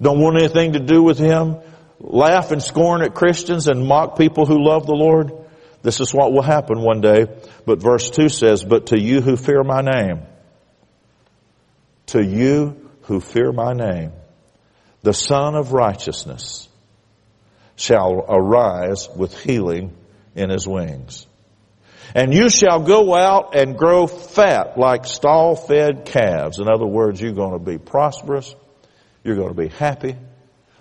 don't 0.00 0.20
want 0.20 0.36
anything 0.36 0.74
to 0.74 0.80
do 0.80 1.02
with 1.02 1.18
Him, 1.18 1.58
laugh 1.98 2.50
and 2.50 2.62
scorn 2.62 3.02
at 3.02 3.14
Christians 3.14 3.68
and 3.68 3.86
mock 3.86 4.18
people 4.18 4.44
who 4.44 4.62
love 4.62 4.86
the 4.86 4.94
Lord, 4.94 5.32
this 5.82 6.00
is 6.00 6.14
what 6.14 6.32
will 6.32 6.42
happen 6.42 6.80
one 6.80 7.00
day. 7.00 7.26
But 7.66 7.80
verse 7.80 8.10
2 8.10 8.28
says, 8.28 8.64
But 8.64 8.86
to 8.86 9.00
you 9.00 9.20
who 9.20 9.36
fear 9.36 9.62
my 9.64 9.80
name, 9.80 10.22
to 12.12 12.24
you 12.24 12.90
who 13.02 13.20
fear 13.20 13.52
my 13.52 13.72
name, 13.72 14.12
the 15.02 15.12
Sun 15.12 15.54
of 15.54 15.72
Righteousness 15.72 16.68
shall 17.76 18.24
arise 18.28 19.08
with 19.16 19.38
healing 19.38 19.96
in 20.34 20.50
his 20.50 20.66
wings. 20.66 21.26
And 22.14 22.34
you 22.34 22.50
shall 22.50 22.80
go 22.80 23.14
out 23.14 23.56
and 23.56 23.78
grow 23.78 24.06
fat 24.06 24.78
like 24.78 25.06
stall 25.06 25.56
fed 25.56 26.04
calves. 26.04 26.58
In 26.58 26.68
other 26.68 26.86
words, 26.86 27.20
you're 27.20 27.32
going 27.32 27.52
to 27.52 27.58
be 27.58 27.78
prosperous. 27.78 28.54
You're 29.24 29.36
going 29.36 29.48
to 29.48 29.54
be 29.54 29.68
happy. 29.68 30.16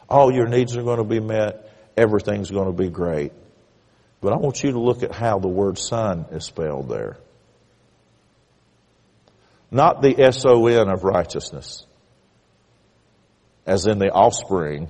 All 0.09 0.33
your 0.33 0.47
needs 0.47 0.75
are 0.75 0.83
going 0.83 0.97
to 0.97 1.05
be 1.05 1.21
met. 1.21 1.69
Everything's 1.95 2.51
going 2.51 2.67
to 2.67 2.73
be 2.73 2.89
great. 2.89 3.31
But 4.19 4.33
I 4.33 4.37
want 4.37 4.61
you 4.63 4.73
to 4.73 4.79
look 4.79 5.03
at 5.03 5.13
how 5.13 5.39
the 5.39 5.47
word 5.47 5.77
son 5.77 6.25
is 6.31 6.43
spelled 6.43 6.89
there. 6.89 7.17
Not 9.71 10.01
the 10.01 10.21
S-O-N 10.21 10.89
of 10.89 11.03
righteousness, 11.03 11.85
as 13.65 13.87
in 13.87 13.99
the 13.99 14.11
offspring. 14.11 14.89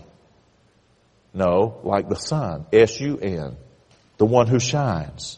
No, 1.34 1.80
like 1.84 2.10
the 2.10 2.16
sun, 2.16 2.66
S-U-N, 2.74 3.56
the 4.18 4.26
one 4.26 4.48
who 4.48 4.60
shines. 4.60 5.38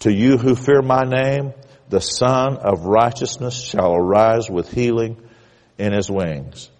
To 0.00 0.12
you 0.12 0.36
who 0.36 0.54
fear 0.54 0.82
my 0.82 1.04
name, 1.04 1.54
the 1.88 2.00
Sun 2.00 2.58
of 2.58 2.84
righteousness 2.84 3.58
shall 3.58 3.94
arise 3.94 4.50
with 4.50 4.70
healing 4.70 5.16
in 5.78 5.92
his 5.92 6.10
wings. 6.10 6.70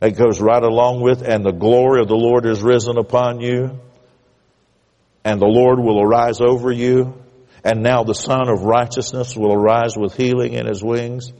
That 0.00 0.16
goes 0.16 0.40
right 0.40 0.62
along 0.62 1.00
with, 1.00 1.22
and 1.22 1.44
the 1.44 1.52
glory 1.52 2.02
of 2.02 2.08
the 2.08 2.16
Lord 2.16 2.44
is 2.44 2.62
risen 2.62 2.98
upon 2.98 3.40
you, 3.40 3.78
and 5.24 5.40
the 5.40 5.46
Lord 5.46 5.78
will 5.78 6.02
arise 6.02 6.40
over 6.40 6.70
you, 6.70 7.23
and 7.64 7.82
now 7.82 8.04
the 8.04 8.14
Sun 8.14 8.50
of 8.50 8.62
Righteousness 8.62 9.34
will 9.34 9.52
arise 9.52 9.96
with 9.96 10.14
healing 10.14 10.52
in 10.52 10.66
his 10.66 10.84
wings. 10.84 11.32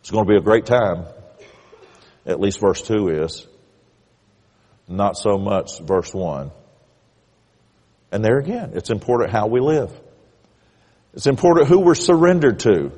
It's 0.00 0.10
going 0.10 0.26
to 0.26 0.30
be 0.30 0.36
a 0.36 0.42
great 0.42 0.66
time. 0.66 1.04
At 2.26 2.40
least 2.40 2.60
verse 2.60 2.82
2 2.82 3.22
is. 3.24 3.46
Not 4.88 5.16
so 5.16 5.38
much 5.38 5.78
verse 5.80 6.12
1. 6.12 6.50
And 8.10 8.24
there 8.24 8.38
again, 8.38 8.72
it's 8.74 8.90
important 8.90 9.30
how 9.30 9.46
we 9.46 9.60
live. 9.60 9.92
It's 11.14 11.26
important 11.26 11.68
who 11.68 11.80
we're 11.80 11.94
surrendered 11.94 12.60
to. 12.60 12.92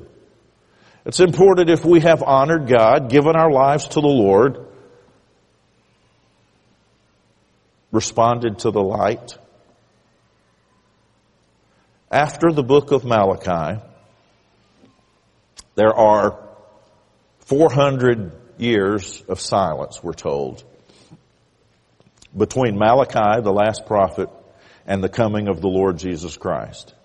It's 1.05 1.19
important 1.19 1.69
if 1.69 1.85
we 1.85 2.01
have 2.01 2.21
honored 2.21 2.67
God, 2.67 3.09
given 3.09 3.35
our 3.35 3.51
lives 3.51 3.87
to 3.89 4.01
the 4.01 4.07
Lord, 4.07 4.65
responded 7.91 8.59
to 8.59 8.71
the 8.71 8.81
light, 8.81 9.37
After 12.11 12.51
the 12.51 12.63
book 12.63 12.91
of 12.91 13.05
Malachi, 13.05 13.79
there 15.75 15.93
are 15.93 16.39
400 17.41 18.31
years 18.57 19.21
of 19.27 19.39
silence, 19.39 20.01
we're 20.01 20.13
told, 20.13 20.63
between 22.35 22.79
Malachi, 22.79 23.41
the 23.41 23.51
last 23.51 23.85
prophet, 23.85 24.29
and 24.87 25.03
the 25.03 25.09
coming 25.09 25.47
of 25.47 25.61
the 25.61 25.67
Lord 25.67 25.99
Jesus 25.99 26.35
Christ. 26.35 26.95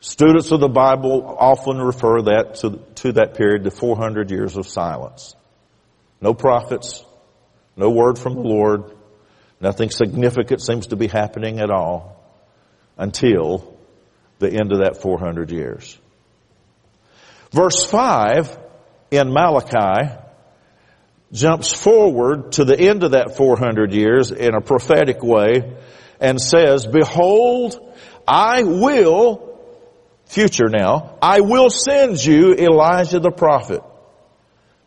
Students 0.00 0.52
of 0.52 0.60
the 0.60 0.68
Bible 0.68 1.36
often 1.38 1.78
refer 1.78 2.22
that 2.22 2.56
to, 2.56 2.80
to 2.96 3.12
that 3.12 3.34
period 3.34 3.64
to 3.64 3.70
400 3.70 4.30
years 4.30 4.58
of 4.58 4.66
silence. 4.66 5.34
No 6.20 6.34
prophets, 6.34 7.02
no 7.74 7.88
word 7.88 8.18
from 8.18 8.34
the 8.34 8.42
Lord, 8.42 8.94
nothing 9.62 9.88
significant 9.88 10.60
seems 10.60 10.88
to 10.88 10.96
be 10.96 11.06
happening 11.06 11.58
at 11.58 11.70
all 11.70 12.22
until 12.98 13.77
the 14.38 14.50
end 14.50 14.72
of 14.72 14.80
that 14.80 15.02
400 15.02 15.50
years. 15.50 15.98
Verse 17.50 17.84
5 17.84 18.58
in 19.10 19.32
Malachi 19.32 20.12
jumps 21.32 21.72
forward 21.72 22.52
to 22.52 22.64
the 22.64 22.78
end 22.78 23.02
of 23.02 23.12
that 23.12 23.36
400 23.36 23.92
years 23.92 24.30
in 24.30 24.54
a 24.54 24.60
prophetic 24.60 25.22
way 25.22 25.76
and 26.20 26.40
says, 26.40 26.86
Behold, 26.86 27.78
I 28.26 28.62
will, 28.62 29.58
future 30.26 30.68
now, 30.68 31.16
I 31.22 31.40
will 31.40 31.70
send 31.70 32.22
you 32.22 32.54
Elijah 32.54 33.20
the 33.20 33.30
prophet 33.30 33.82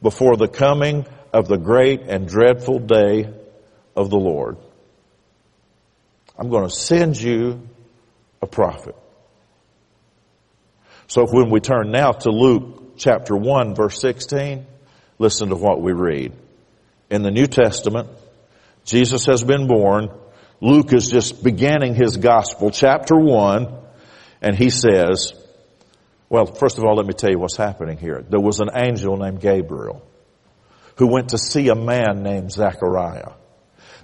before 0.01 0.35
the 0.35 0.47
coming 0.47 1.05
of 1.33 1.47
the 1.47 1.57
great 1.57 2.01
and 2.01 2.27
dreadful 2.27 2.79
day 2.79 3.31
of 3.95 4.09
the 4.09 4.17
Lord. 4.17 4.57
I'm 6.37 6.49
going 6.49 6.67
to 6.67 6.73
send 6.73 7.21
you 7.21 7.67
a 8.41 8.47
prophet. 8.47 8.95
So 11.11 11.25
when 11.25 11.49
we 11.49 11.59
turn 11.59 11.91
now 11.91 12.13
to 12.13 12.29
Luke 12.31 12.95
chapter 12.95 13.35
1 13.35 13.75
verse 13.75 13.99
16, 13.99 14.65
listen 15.19 15.49
to 15.49 15.57
what 15.57 15.81
we 15.81 15.91
read. 15.91 16.31
In 17.09 17.21
the 17.21 17.31
New 17.31 17.47
Testament, 17.47 18.07
Jesus 18.85 19.25
has 19.25 19.43
been 19.43 19.67
born. 19.67 20.09
Luke 20.61 20.93
is 20.93 21.09
just 21.09 21.43
beginning 21.43 21.95
his 21.95 22.15
gospel, 22.15 22.71
chapter 22.71 23.17
1, 23.17 23.77
and 24.41 24.55
he 24.55 24.69
says, 24.69 25.33
well, 26.29 26.45
first 26.45 26.77
of 26.77 26.85
all, 26.85 26.95
let 26.95 27.05
me 27.05 27.13
tell 27.13 27.29
you 27.29 27.39
what's 27.39 27.57
happening 27.57 27.97
here. 27.97 28.23
There 28.29 28.39
was 28.39 28.61
an 28.61 28.69
angel 28.73 29.17
named 29.17 29.41
Gabriel 29.41 30.01
who 30.95 31.07
went 31.07 31.31
to 31.31 31.37
see 31.37 31.67
a 31.67 31.75
man 31.75 32.23
named 32.23 32.53
Zechariah. 32.53 33.33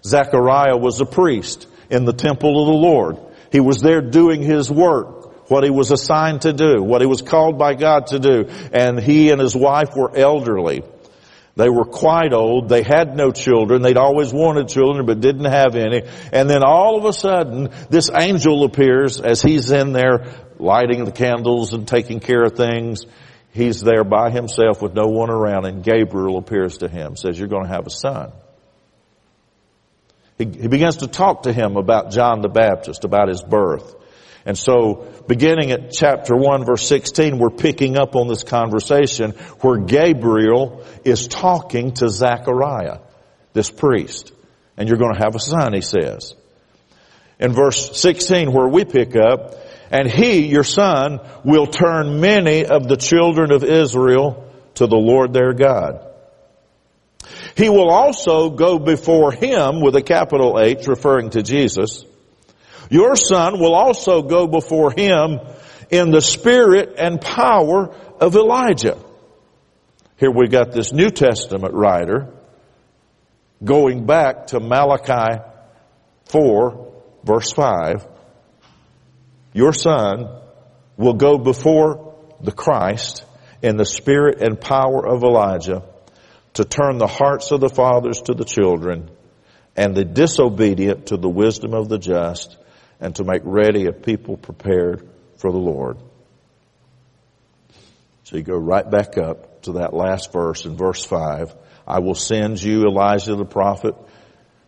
Zechariah 0.03 0.75
was 0.75 0.99
a 0.99 1.05
priest 1.05 1.69
in 1.89 2.03
the 2.03 2.11
temple 2.11 2.61
of 2.61 2.67
the 2.67 2.77
Lord. 2.77 3.17
He 3.53 3.61
was 3.61 3.79
there 3.79 4.01
doing 4.01 4.41
his 4.41 4.69
work, 4.69 5.16
what 5.47 5.63
he 5.63 5.69
was 5.69 5.91
assigned 5.91 6.41
to 6.41 6.53
do, 6.53 6.81
what 6.81 7.01
he 7.01 7.07
was 7.07 7.21
called 7.21 7.57
by 7.57 7.73
God 7.73 8.07
to 8.07 8.19
do. 8.19 8.45
And 8.73 8.99
he 8.99 9.31
and 9.31 9.39
his 9.39 9.55
wife 9.55 9.95
were 9.95 10.15
elderly. 10.15 10.83
They 11.55 11.69
were 11.69 11.85
quite 11.85 12.33
old. 12.33 12.69
They 12.69 12.83
had 12.83 13.15
no 13.15 13.31
children. 13.31 13.81
They'd 13.81 13.97
always 13.97 14.31
wanted 14.31 14.67
children, 14.67 15.07
but 15.07 15.21
didn't 15.21 15.45
have 15.45 15.75
any. 15.75 16.03
And 16.31 16.47
then 16.47 16.63
all 16.63 16.97
of 16.97 17.05
a 17.05 17.13
sudden, 17.13 17.69
this 17.89 18.11
angel 18.13 18.63
appears 18.63 19.19
as 19.19 19.41
he's 19.41 19.71
in 19.71 19.91
there 19.91 20.35
lighting 20.59 21.05
the 21.05 21.11
candles 21.11 21.73
and 21.73 21.87
taking 21.87 22.19
care 22.19 22.43
of 22.43 22.55
things. 22.55 23.05
He's 23.51 23.81
there 23.81 24.03
by 24.03 24.29
himself 24.29 24.83
with 24.83 24.93
no 24.93 25.07
one 25.07 25.31
around 25.31 25.65
and 25.65 25.83
Gabriel 25.83 26.37
appears 26.37 26.77
to 26.79 26.87
him, 26.87 27.15
says, 27.15 27.39
you're 27.39 27.47
going 27.47 27.65
to 27.65 27.73
have 27.73 27.87
a 27.87 27.91
son. 27.91 28.31
He, 30.37 30.45
he 30.45 30.67
begins 30.67 30.97
to 30.97 31.07
talk 31.07 31.43
to 31.43 31.53
him 31.53 31.75
about 31.75 32.11
John 32.11 32.41
the 32.41 32.49
Baptist, 32.49 33.03
about 33.03 33.29
his 33.29 33.41
birth. 33.41 33.95
And 34.47 34.57
so, 34.57 35.05
beginning 35.27 35.71
at 35.71 35.91
chapter 35.91 36.33
1 36.33 36.63
verse 36.63 36.87
16, 36.87 37.37
we're 37.37 37.49
picking 37.49 37.97
up 37.97 38.15
on 38.15 38.29
this 38.29 38.43
conversation 38.43 39.31
where 39.59 39.81
Gabriel 39.81 40.85
is 41.03 41.27
talking 41.27 41.91
to 41.95 42.07
Zechariah, 42.07 42.99
this 43.51 43.69
priest. 43.69 44.31
And 44.77 44.87
you're 44.87 44.97
going 44.97 45.13
to 45.13 45.21
have 45.21 45.35
a 45.35 45.39
son, 45.39 45.73
he 45.73 45.81
says. 45.81 46.33
In 47.39 47.51
verse 47.51 47.99
16 47.99 48.53
where 48.53 48.69
we 48.69 48.85
pick 48.85 49.17
up, 49.17 49.55
and 49.91 50.09
he, 50.09 50.47
your 50.47 50.63
son, 50.63 51.19
will 51.43 51.67
turn 51.67 52.21
many 52.21 52.65
of 52.65 52.87
the 52.87 52.95
children 52.95 53.51
of 53.51 53.65
Israel 53.65 54.49
to 54.75 54.87
the 54.87 54.95
Lord 54.95 55.33
their 55.33 55.51
God. 55.51 56.07
He 57.57 57.67
will 57.67 57.89
also 57.89 58.51
go 58.51 58.79
before 58.79 59.33
him 59.33 59.81
with 59.81 59.97
a 59.97 60.01
capital 60.01 60.57
H 60.57 60.87
referring 60.87 61.31
to 61.31 61.43
Jesus. 61.43 62.05
Your 62.89 63.15
son 63.15 63.59
will 63.59 63.73
also 63.73 64.21
go 64.21 64.47
before 64.47 64.91
him 64.91 65.39
in 65.89 66.11
the 66.11 66.21
spirit 66.21 66.95
and 66.97 67.19
power 67.19 67.93
of 68.19 68.35
Elijah. 68.35 68.97
Here 70.17 70.31
we 70.31 70.47
got 70.47 70.71
this 70.71 70.91
New 70.91 71.09
Testament 71.09 71.73
writer 71.73 72.33
going 73.63 74.05
back 74.05 74.47
to 74.47 74.59
Malachi 74.59 75.41
4 76.25 76.87
verse 77.23 77.51
5. 77.51 78.07
Your 79.53 79.73
son 79.73 80.29
will 80.97 81.13
go 81.13 81.37
before 81.37 82.15
the 82.41 82.51
Christ 82.51 83.25
in 83.61 83.77
the 83.77 83.85
spirit 83.85 84.41
and 84.41 84.59
power 84.59 85.05
of 85.05 85.23
Elijah 85.23 85.83
to 86.53 86.63
turn 86.63 86.97
the 86.97 87.07
hearts 87.07 87.51
of 87.51 87.59
the 87.59 87.69
fathers 87.69 88.21
to 88.23 88.33
the 88.33 88.45
children 88.45 89.09
and 89.75 89.95
the 89.95 90.05
disobedient 90.05 91.07
to 91.07 91.17
the 91.17 91.29
wisdom 91.29 91.73
of 91.73 91.89
the 91.89 91.99
just 91.99 92.57
and 92.99 93.15
to 93.15 93.23
make 93.23 93.41
ready 93.43 93.85
a 93.85 93.91
people 93.91 94.37
prepared 94.37 95.07
for 95.37 95.51
the 95.51 95.57
Lord. 95.57 95.97
So 98.23 98.37
you 98.37 98.43
go 98.43 98.57
right 98.57 98.89
back 98.89 99.17
up 99.17 99.61
to 99.63 99.73
that 99.73 99.93
last 99.93 100.33
verse 100.33 100.65
in 100.65 100.75
verse 100.75 101.05
5. 101.05 101.55
I 101.87 101.99
will 101.99 102.15
send 102.15 102.61
you 102.61 102.83
Elijah 102.83 103.35
the 103.35 103.45
prophet 103.45 103.95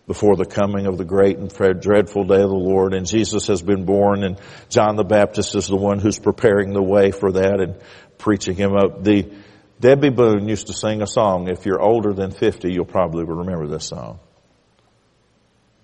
before 0.08 0.36
the 0.36 0.46
coming 0.46 0.88
of 0.88 0.98
the 0.98 1.06
great 1.06 1.38
and 1.38 1.50
dreadful 1.50 2.24
day 2.24 2.42
of 2.42 2.50
the 2.50 2.56
Lord. 2.56 2.94
And 2.94 3.06
Jesus 3.06 3.48
has 3.48 3.62
been 3.62 3.86
born 3.86 4.24
and 4.24 4.40
John 4.70 4.96
the 4.96 5.04
Baptist 5.04 5.56
is 5.56 5.68
the 5.68 5.76
one 5.76 6.00
who's 6.00 6.18
preparing 6.18 6.74
the 6.74 6.82
way 6.82 7.12
for 7.12 7.34
that 7.34 7.60
and 7.60 7.76
preaching 8.18 8.56
him 8.56 8.76
up. 8.76 9.04
The, 9.04 9.32
Debbie 9.80 10.10
Boone 10.10 10.48
used 10.48 10.68
to 10.68 10.74
sing 10.74 11.02
a 11.02 11.08
song. 11.08 11.48
If 11.48 11.66
you're 11.66 11.82
older 11.82 12.14
than 12.14 12.32
50, 12.32 12.72
you'll 12.72 12.86
probably 12.86 13.24
remember 13.24 13.68
this 13.68 13.86
song. 13.86 14.20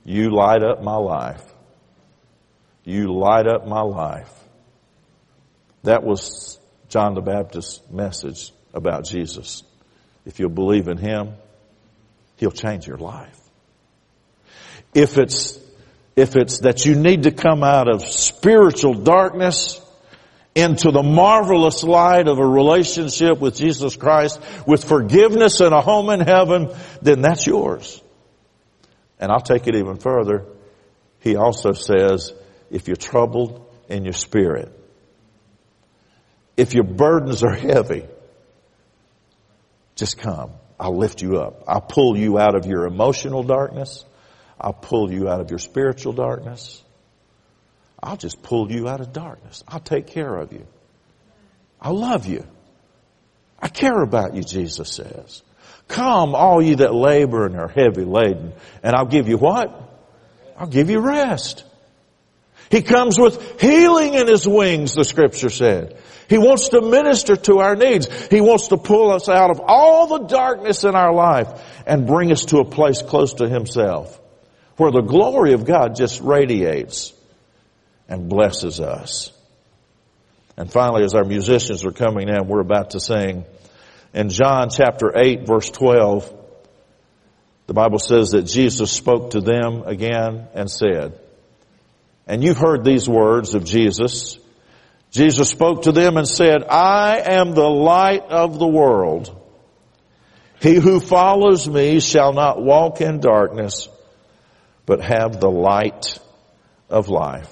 You 0.04 0.36
light 0.36 0.64
up 0.64 0.84
my 0.84 0.98
life. 0.98 1.44
You 2.86 3.14
light 3.14 3.48
up 3.48 3.68
my 3.68 3.82
life. 3.82 4.32
That 5.84 6.04
was 6.04 6.60
John 6.88 7.16
the 7.16 7.22
Baptist's 7.22 7.82
message 7.92 8.54
about 8.74 9.06
Jesus. 9.06 9.64
If 10.26 10.40
you'll 10.40 10.50
believe 10.50 10.88
in 10.88 10.98
Him, 10.98 11.34
He'll 12.38 12.52
change 12.52 12.88
your 12.88 12.98
life. 12.98 13.40
If 14.94 15.18
it's, 15.18 15.60
if 16.16 16.36
it's 16.36 16.60
that 16.60 16.86
you 16.86 16.96
need 16.96 17.24
to 17.24 17.32
come 17.32 17.64
out 17.64 17.90
of 17.90 18.04
spiritual 18.04 18.94
darkness 18.94 19.82
into 20.54 20.92
the 20.92 21.04
marvelous 21.04 21.84
light 21.84 22.28
of 22.28 22.40
a 22.40 22.48
relationship 22.48 23.40
with 23.40 23.56
Jesus 23.56 23.98
Christ 23.98 24.40
with 24.66 24.86
forgiveness 24.86 25.60
and 25.60 25.74
a 25.74 25.82
home 25.82 26.10
in 26.10 26.22
heaven, 26.22 26.74
then 27.02 27.22
that's 27.22 27.46
yours. 27.46 28.02
And 29.20 29.32
I'll 29.32 29.42
take 29.42 29.68
it 29.68 29.76
even 29.76 29.98
further. 29.98 30.46
He 31.20 31.36
also 31.36 31.74
says, 31.74 32.32
if 32.70 32.88
you're 32.88 32.96
troubled 32.96 33.66
in 33.90 34.04
your 34.04 34.14
spirit, 34.14 34.72
if 36.58 36.74
your 36.74 36.84
burdens 36.84 37.44
are 37.44 37.54
heavy, 37.54 38.06
just 39.96 40.18
come. 40.18 40.52
I'll 40.80 40.98
lift 40.98 41.22
you 41.22 41.40
up. 41.40 41.64
I'll 41.68 41.82
pull 41.82 42.18
you 42.18 42.38
out 42.38 42.56
of 42.56 42.66
your 42.66 42.86
emotional 42.86 43.44
darkness. 43.44 44.04
I'll 44.60 44.74
pull 44.74 45.12
you 45.12 45.30
out 45.30 45.40
of 45.40 45.50
your 45.50 45.60
spiritual 45.60 46.14
darkness. 46.14 46.84
I'll 48.02 48.18
just 48.18 48.42
pull 48.44 48.72
you 48.72 48.88
out 48.88 49.02
of 49.02 49.14
darkness. 49.14 49.64
I'll 49.68 49.80
take 49.80 50.08
care 50.08 50.36
of 50.36 50.52
you. 50.52 50.66
I 51.82 51.90
love 51.90 52.26
you. 52.26 52.46
I 53.60 53.68
care 53.68 54.02
about 54.02 54.36
you, 54.36 54.44
Jesus 54.44 54.92
says. 54.92 55.44
Come, 55.88 56.36
all 56.36 56.62
you 56.62 56.78
that 56.78 56.94
labor 56.94 57.46
and 57.46 57.56
are 57.58 57.68
heavy 57.68 58.04
laden, 58.04 58.54
and 58.84 58.96
I'll 58.96 59.06
give 59.06 59.30
you 59.30 59.38
what? 59.38 59.72
I'll 60.58 60.68
give 60.68 60.90
you 60.90 61.00
rest. 61.00 61.64
He 62.70 62.82
comes 62.82 63.20
with 63.20 63.62
healing 63.62 64.16
in 64.16 64.28
his 64.28 64.48
wings, 64.48 64.96
the 64.96 65.04
scripture 65.04 65.50
said. 65.50 65.98
He 66.28 66.38
wants 66.38 66.70
to 66.70 66.82
minister 66.82 67.36
to 67.36 67.60
our 67.60 67.76
needs. 67.76 68.08
He 68.28 68.42
wants 68.42 68.70
to 68.70 68.78
pull 68.78 69.12
us 69.12 69.30
out 69.30 69.52
of 69.52 69.62
all 69.64 70.08
the 70.08 70.28
darkness 70.28 70.84
in 70.84 70.96
our 70.96 71.14
life 71.14 71.48
and 71.86 72.08
bring 72.08 72.32
us 72.32 72.46
to 72.46 72.58
a 72.58 72.66
place 72.66 73.02
close 73.02 73.36
to 73.36 73.48
himself 73.48 74.20
where 74.78 74.92
the 74.92 75.02
glory 75.02 75.54
of 75.54 75.66
God 75.66 75.96
just 75.96 76.22
radiates 76.22 77.14
and 78.10 78.30
blesses 78.30 78.80
us. 78.80 79.32
And 80.58 80.72
finally, 80.72 81.04
as 81.04 81.14
our 81.14 81.24
musicians 81.24 81.86
are 81.86 81.92
coming 81.92 82.30
in, 82.30 82.48
we're 82.48 82.62
about 82.62 82.92
to 82.92 83.00
sing. 83.00 83.46
In 84.14 84.30
John 84.30 84.70
chapter 84.70 85.12
8 85.18 85.46
verse 85.46 85.70
12, 85.70 86.34
the 87.68 87.74
Bible 87.74 88.00
says 88.00 88.32
that 88.32 88.44
Jesus 88.44 88.92
spoke 88.92 89.32
to 89.32 89.42
them 89.42 89.84
again 89.86 90.48
and 90.54 90.70
said, 90.70 91.20
And 92.28 92.44
you've 92.44 92.58
heard 92.58 92.84
these 92.84 93.08
words 93.08 93.54
of 93.56 93.66
Jesus. 93.66 94.40
Jesus 95.12 95.50
spoke 95.50 95.84
to 95.84 95.92
them 95.92 96.18
and 96.18 96.28
said, 96.28 96.64
I 96.64 97.20
am 97.20 97.54
the 97.54 97.70
light 97.70 98.24
of 98.24 98.60
the 98.60 98.68
world. 98.68 99.42
He 100.62 100.76
who 100.76 101.00
follows 101.00 101.68
me 101.68 102.00
shall 102.00 102.34
not 102.34 102.62
walk 102.62 103.02
in 103.02 103.20
darkness, 103.20 103.88
but 104.86 105.02
have 105.02 105.40
the 105.40 105.50
light 105.50 106.20
of 106.90 107.10
life. 107.10 107.52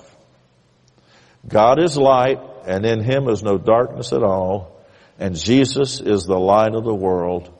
God 1.47 1.79
is 1.79 1.97
light 1.97 2.39
and 2.65 2.85
in 2.85 3.03
him 3.03 3.27
is 3.27 3.43
no 3.43 3.57
darkness 3.57 4.13
at 4.13 4.23
all. 4.23 4.81
And 5.19 5.35
Jesus 5.35 6.01
is 6.01 6.23
the 6.23 6.39
light 6.39 6.73
of 6.73 6.83
the 6.83 6.93
world. 6.93 7.53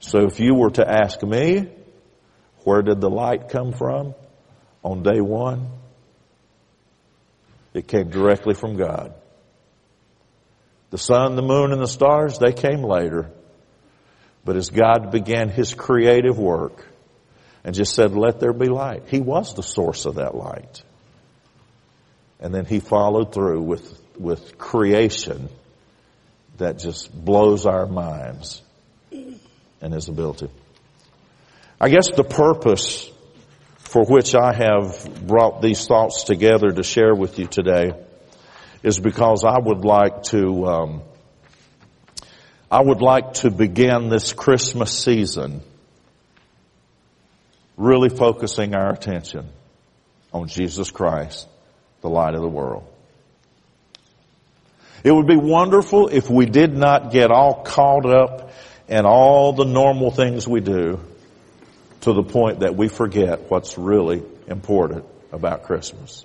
So 0.00 0.26
if 0.26 0.38
you 0.38 0.54
were 0.54 0.70
to 0.70 0.86
ask 0.86 1.22
me, 1.22 1.68
where 2.64 2.82
did 2.82 3.00
the 3.00 3.10
light 3.10 3.48
come 3.48 3.72
from 3.72 4.14
on 4.82 5.02
day 5.02 5.20
one? 5.20 5.70
It 7.74 7.88
came 7.88 8.08
directly 8.08 8.54
from 8.54 8.76
God. 8.76 9.12
The 10.90 10.98
sun, 10.98 11.34
the 11.34 11.42
moon, 11.42 11.72
and 11.72 11.82
the 11.82 11.88
stars, 11.88 12.38
they 12.38 12.52
came 12.52 12.84
later. 12.84 13.30
But 14.44 14.56
as 14.56 14.70
God 14.70 15.10
began 15.10 15.48
His 15.48 15.74
creative 15.74 16.38
work 16.38 16.86
and 17.64 17.74
just 17.74 17.94
said, 17.94 18.14
let 18.14 18.38
there 18.38 18.52
be 18.52 18.68
light, 18.68 19.08
He 19.08 19.20
was 19.20 19.54
the 19.54 19.62
source 19.62 20.06
of 20.06 20.16
that 20.16 20.36
light. 20.36 20.82
And 22.38 22.54
then 22.54 22.64
He 22.64 22.78
followed 22.78 23.34
through 23.34 23.62
with, 23.62 24.00
with 24.16 24.56
creation 24.56 25.48
that 26.58 26.78
just 26.78 27.12
blows 27.12 27.66
our 27.66 27.86
minds 27.86 28.62
and 29.10 29.92
His 29.92 30.08
ability. 30.08 30.48
I 31.80 31.88
guess 31.88 32.10
the 32.14 32.22
purpose 32.22 33.10
for 33.94 34.04
which 34.04 34.34
I 34.34 34.52
have 34.52 35.24
brought 35.24 35.62
these 35.62 35.86
thoughts 35.86 36.24
together 36.24 36.72
to 36.72 36.82
share 36.82 37.14
with 37.14 37.38
you 37.38 37.46
today 37.46 37.92
is 38.82 38.98
because 38.98 39.44
I 39.44 39.56
would 39.56 39.84
like 39.84 40.24
to, 40.24 40.66
um, 40.66 41.02
I 42.68 42.82
would 42.82 43.00
like 43.00 43.34
to 43.34 43.52
begin 43.52 44.08
this 44.08 44.32
Christmas 44.32 44.90
season 44.90 45.60
really 47.76 48.08
focusing 48.08 48.74
our 48.74 48.90
attention 48.90 49.48
on 50.32 50.48
Jesus 50.48 50.90
Christ, 50.90 51.46
the 52.00 52.08
light 52.08 52.34
of 52.34 52.40
the 52.40 52.48
world. 52.48 52.92
It 55.04 55.12
would 55.12 55.28
be 55.28 55.36
wonderful 55.36 56.08
if 56.08 56.28
we 56.28 56.46
did 56.46 56.76
not 56.76 57.12
get 57.12 57.30
all 57.30 57.62
caught 57.62 58.06
up 58.06 58.50
in 58.88 59.06
all 59.06 59.52
the 59.52 59.64
normal 59.64 60.10
things 60.10 60.48
we 60.48 60.58
do 60.58 60.98
to 62.04 62.12
the 62.12 62.22
point 62.22 62.60
that 62.60 62.76
we 62.76 62.88
forget 62.88 63.50
what's 63.50 63.78
really 63.78 64.22
important 64.46 65.04
about 65.32 65.64
Christmas. 65.64 66.24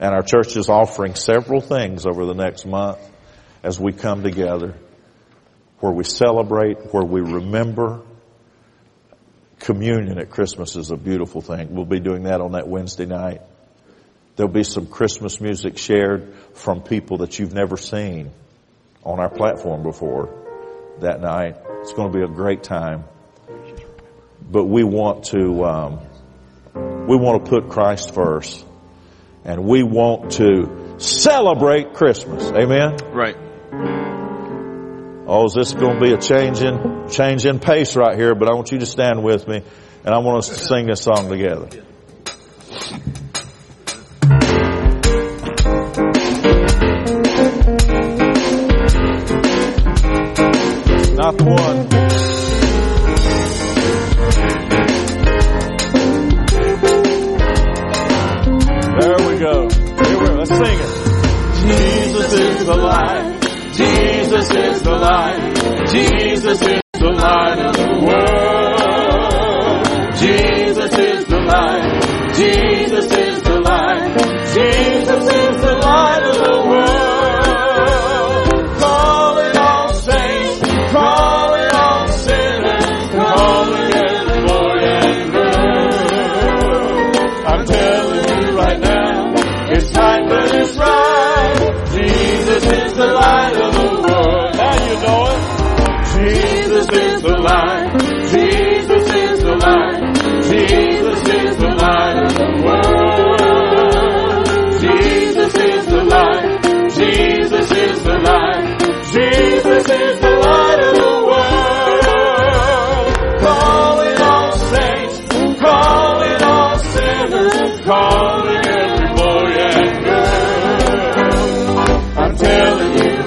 And 0.00 0.14
our 0.14 0.22
church 0.22 0.56
is 0.56 0.68
offering 0.68 1.14
several 1.14 1.60
things 1.60 2.04
over 2.04 2.26
the 2.26 2.34
next 2.34 2.66
month 2.66 2.98
as 3.62 3.78
we 3.78 3.92
come 3.92 4.22
together 4.22 4.74
where 5.80 5.92
we 5.92 6.02
celebrate, 6.02 6.92
where 6.92 7.04
we 7.04 7.20
remember. 7.20 8.02
Communion 9.60 10.18
at 10.18 10.30
Christmas 10.30 10.74
is 10.74 10.90
a 10.90 10.96
beautiful 10.96 11.40
thing. 11.40 11.74
We'll 11.74 11.84
be 11.84 12.00
doing 12.00 12.24
that 12.24 12.40
on 12.40 12.52
that 12.52 12.68
Wednesday 12.68 13.06
night. 13.06 13.42
There'll 14.34 14.52
be 14.52 14.64
some 14.64 14.86
Christmas 14.86 15.40
music 15.40 15.78
shared 15.78 16.34
from 16.54 16.82
people 16.82 17.18
that 17.18 17.38
you've 17.38 17.54
never 17.54 17.76
seen 17.76 18.30
on 19.04 19.20
our 19.20 19.30
platform 19.30 19.82
before 19.82 20.28
that 21.00 21.20
night. 21.20 21.56
It's 21.82 21.92
going 21.92 22.12
to 22.12 22.18
be 22.18 22.24
a 22.24 22.28
great 22.28 22.64
time. 22.64 23.04
But 24.50 24.64
we 24.64 24.82
want 24.82 25.24
to, 25.26 25.64
um, 25.64 26.00
we 27.06 27.16
want 27.16 27.44
to 27.44 27.50
put 27.50 27.68
Christ 27.68 28.14
first 28.14 28.64
and 29.44 29.64
we 29.64 29.82
want 29.82 30.32
to 30.32 30.96
celebrate 30.98 31.94
Christmas. 31.94 32.50
Amen? 32.50 32.96
Right. 33.12 33.36
Oh, 35.30 35.44
is 35.44 35.52
this 35.52 35.74
going 35.74 35.98
to 35.98 36.00
be 36.00 36.12
a 36.12 36.18
change 36.18 36.62
in, 36.62 37.08
change 37.10 37.44
in 37.44 37.58
pace 37.58 37.94
right 37.96 38.16
here? 38.16 38.34
But 38.34 38.48
I 38.48 38.54
want 38.54 38.72
you 38.72 38.78
to 38.78 38.86
stand 38.86 39.22
with 39.22 39.46
me 39.46 39.62
and 40.04 40.14
I 40.14 40.18
want 40.18 40.38
us 40.38 40.48
to 40.48 40.54
sing 40.54 40.86
this 40.86 41.02
song 41.02 41.28
together. 41.28 41.68
Not 51.18 51.36
the 51.36 51.44
one. 51.44 51.87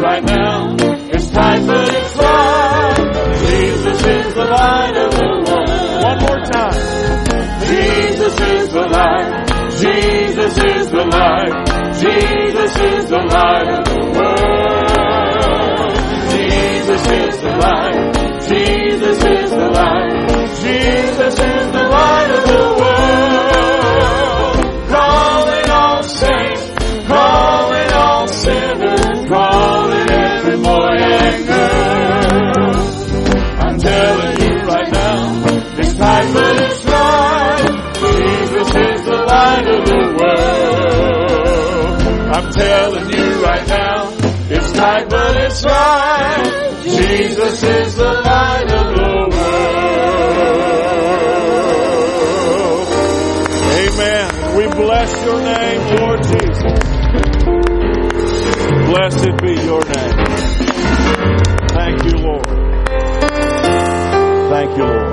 Right 0.01 0.23
now, 0.23 0.75
it's 1.13 1.29
time 1.29 1.67
but 1.67 1.87
it's 1.93 2.15
right. 2.15 3.37
Jesus 3.45 4.03
is 4.03 4.33
the 4.33 4.45
light 4.45 4.97
of 4.97 5.11
the 5.11 5.29
world. 5.45 6.03
One 6.03 6.19
more 6.25 6.41
time. 6.45 7.67
Jesus 7.67 8.39
is 8.39 8.69
the 8.73 8.87
light. 8.87 9.47
Jesus 9.71 10.57
is 10.57 10.89
the 10.89 11.05
light. 11.05 11.93
Jesus 11.99 12.75
is 12.79 13.09
the 13.09 13.17
light 13.17 13.90
I'm 42.41 42.51
telling 42.51 43.09
you 43.11 43.43
right 43.43 43.67
now, 43.67 44.09
it's 44.49 44.71
time 44.71 45.07
but 45.09 45.37
it's 45.37 45.63
right. 45.63 46.81
Jesus 46.83 47.63
is 47.63 47.95
the 47.95 48.03
light 48.03 48.71
of 48.71 48.95
the 48.95 49.29
world. 49.31 49.71
Amen. 53.77 54.57
We 54.57 54.65
bless 54.73 55.23
your 55.23 55.39
name, 55.43 55.81
Lord 56.01 56.23
Jesus. 56.23 56.81
Blessed 58.89 59.37
be 59.43 59.53
your 59.61 59.85
name. 59.85 60.17
Thank 61.69 62.03
you, 62.05 62.15
Lord. 62.21 62.47
Thank 64.49 64.77
you, 64.77 64.83
Lord. 64.83 65.10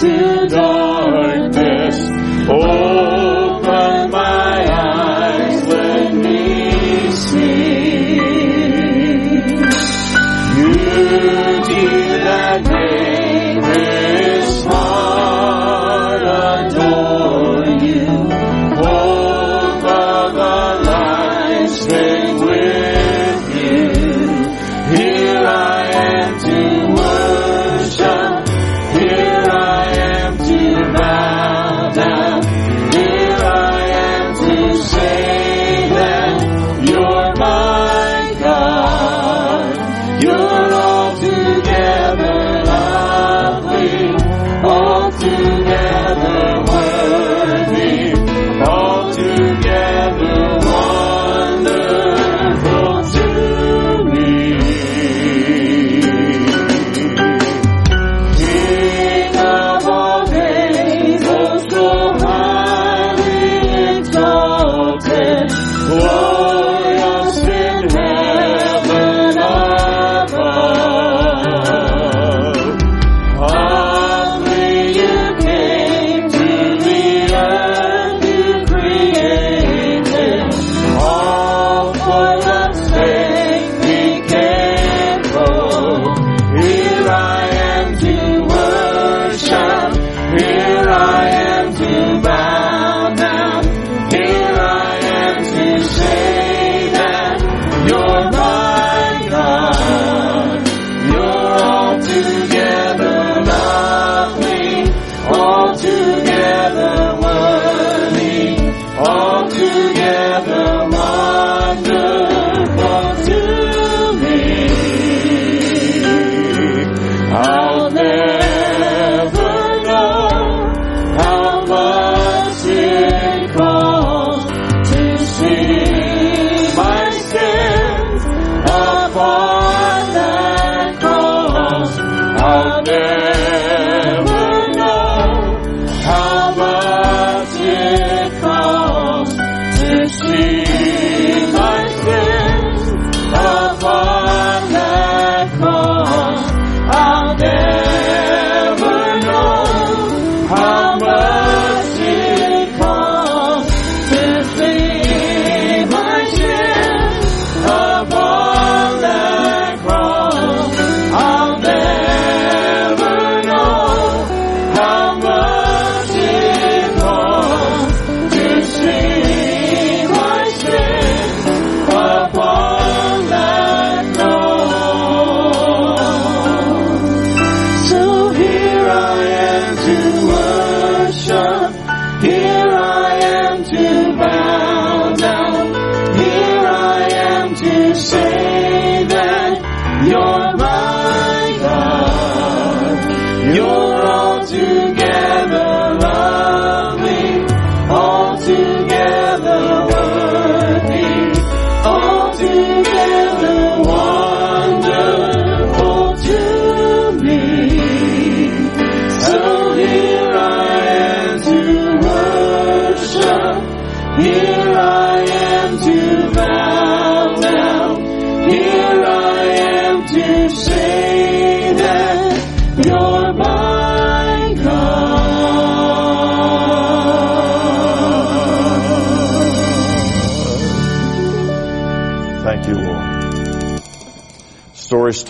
Down 0.00 0.39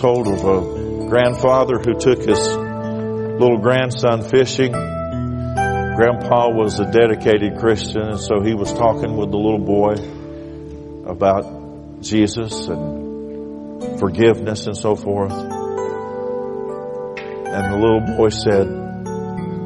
told 0.01 0.27
of 0.27 0.43
a 0.43 1.07
grandfather 1.07 1.77
who 1.77 1.93
took 1.93 2.17
his 2.17 2.39
little 2.39 3.59
grandson 3.59 4.23
fishing. 4.23 4.71
Grandpa 4.71 6.49
was 6.49 6.79
a 6.79 6.91
dedicated 6.91 7.59
Christian, 7.59 8.01
and 8.01 8.19
so 8.19 8.41
he 8.41 8.55
was 8.55 8.73
talking 8.73 9.15
with 9.15 9.29
the 9.29 9.37
little 9.37 9.63
boy 9.63 9.93
about 11.05 12.01
Jesus 12.01 12.67
and 12.67 13.99
forgiveness 13.99 14.65
and 14.65 14.75
so 14.75 14.95
forth. 14.95 15.33
And 17.51 17.73
the 17.73 17.77
little 17.77 18.01
boy 18.17 18.29
said, 18.29 18.67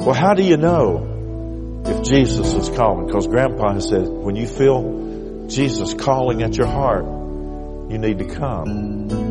Well, 0.06 0.14
how 0.14 0.34
do 0.34 0.44
you 0.44 0.58
know 0.58 1.84
if 1.86 2.04
Jesus 2.04 2.54
is 2.56 2.70
calling? 2.76 3.08
Because 3.08 3.28
Grandpa 3.28 3.80
said, 3.80 4.06
when 4.06 4.36
you 4.36 4.48
feel 4.48 5.48
Jesus 5.48 5.94
calling 5.94 6.44
at 6.44 6.58
your 6.58 6.68
heart, 6.68 7.06
you 7.90 7.98
need 8.00 8.20
to 8.20 8.26
come. 8.26 9.25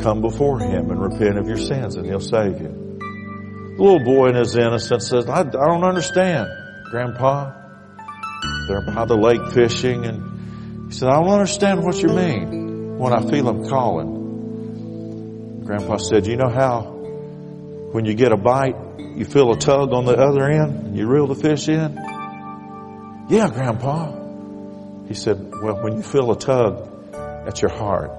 Come 0.00 0.20
before 0.20 0.60
Him 0.60 0.90
and 0.90 1.00
repent 1.00 1.38
of 1.38 1.48
your 1.48 1.58
sins 1.58 1.96
and 1.96 2.06
He'll 2.06 2.20
save 2.20 2.60
you. 2.60 2.88
The 3.78 3.84
little 3.84 4.04
boy 4.04 4.30
in 4.30 4.34
his 4.34 4.56
innocence 4.56 5.06
says, 5.08 5.28
I, 5.28 5.42
I 5.42 5.44
don't 5.44 5.84
understand, 5.84 6.48
Grandpa. 6.90 7.52
They're 8.66 8.80
by 8.92 9.04
the 9.04 9.14
lake 9.14 9.52
fishing 9.52 10.04
and 10.04 10.90
he 10.90 10.96
said, 10.98 11.08
I 11.08 11.20
don't 11.20 11.28
understand 11.28 11.84
what 11.84 12.02
you 12.02 12.08
mean 12.08 12.98
when 12.98 13.12
I 13.12 13.20
feel 13.30 13.48
him 13.48 13.68
calling. 13.68 15.62
Grandpa 15.64 15.98
said, 15.98 16.26
you 16.26 16.34
know 16.36 16.48
how 16.48 16.82
when 17.92 18.04
you 18.04 18.14
get 18.14 18.32
a 18.32 18.36
bite, 18.36 18.74
you 18.98 19.24
feel 19.24 19.52
a 19.52 19.56
tug 19.56 19.92
on 19.92 20.06
the 20.06 20.16
other 20.16 20.50
end 20.50 20.86
and 20.86 20.96
you 20.96 21.06
reel 21.06 21.28
the 21.28 21.36
fish 21.36 21.68
in? 21.68 21.94
Yeah, 23.28 23.48
Grandpa. 23.48 24.10
He 25.06 25.14
said, 25.14 25.52
well, 25.62 25.80
when 25.84 25.98
you 25.98 26.02
feel 26.02 26.32
a 26.32 26.36
tug 26.36 27.14
at 27.46 27.62
your 27.62 27.70
heart 27.70 28.10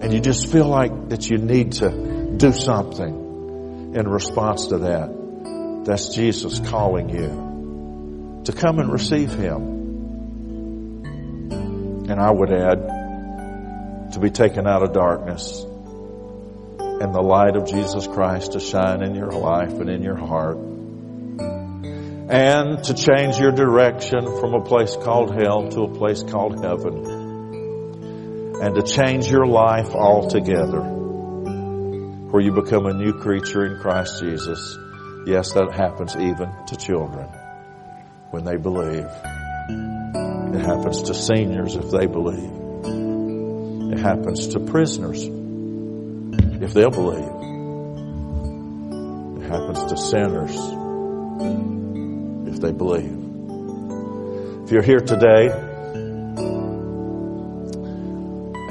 and 0.00 0.12
you 0.12 0.20
just 0.20 0.50
feel 0.50 0.66
like 0.66 1.10
that 1.10 1.28
you 1.28 1.38
need 1.38 1.72
to 1.72 2.34
do 2.36 2.52
something 2.52 3.92
in 3.94 4.08
response 4.08 4.66
to 4.68 4.78
that, 4.78 5.84
that's 5.84 6.14
Jesus 6.14 6.60
calling 6.60 7.08
you 7.10 8.42
to 8.44 8.52
come 8.52 8.78
and 8.78 8.90
receive 8.90 9.32
Him. 9.32 9.78
And 12.08 12.20
I 12.20 12.30
would 12.30 12.52
add, 12.52 13.00
to 14.12 14.18
be 14.18 14.30
taken 14.30 14.66
out 14.66 14.82
of 14.82 14.92
darkness 14.92 15.62
and 17.00 17.14
the 17.14 17.20
light 17.20 17.56
of 17.56 17.66
Jesus 17.66 18.06
Christ 18.06 18.52
to 18.52 18.60
shine 18.60 19.02
in 19.02 19.14
your 19.14 19.30
life 19.30 19.72
and 19.72 19.88
in 19.88 20.02
your 20.02 20.16
heart. 20.16 20.58
And 22.28 22.84
to 22.84 22.94
change 22.94 23.38
your 23.38 23.52
direction 23.52 24.22
from 24.40 24.54
a 24.54 24.62
place 24.62 24.96
called 24.96 25.34
hell 25.34 25.68
to 25.70 25.82
a 25.82 25.94
place 25.94 26.22
called 26.22 26.64
heaven. 26.64 27.19
And 28.60 28.74
to 28.74 28.82
change 28.82 29.30
your 29.30 29.46
life 29.46 29.94
altogether. 29.94 30.82
Where 32.30 32.42
you 32.42 32.52
become 32.52 32.86
a 32.86 32.92
new 32.92 33.14
creature 33.14 33.64
in 33.64 33.80
Christ 33.80 34.20
Jesus. 34.20 34.76
Yes, 35.26 35.52
that 35.52 35.72
happens 35.72 36.14
even 36.16 36.50
to 36.66 36.76
children 36.76 37.28
when 38.30 38.44
they 38.44 38.56
believe. 38.56 39.06
It 40.54 40.60
happens 40.60 41.02
to 41.04 41.14
seniors 41.14 41.76
if 41.76 41.90
they 41.90 42.06
believe. 42.06 42.50
It 43.92 43.98
happens 43.98 44.48
to 44.48 44.60
prisoners 44.60 45.22
if 45.22 46.74
they'll 46.74 46.90
believe. 46.90 47.40
It 49.42 49.48
happens 49.48 49.84
to 49.84 49.96
sinners 49.96 50.54
if 52.54 52.60
they 52.60 52.72
believe. 52.72 53.18
If 54.64 54.70
you're 54.70 54.82
here 54.82 55.00
today 55.00 55.69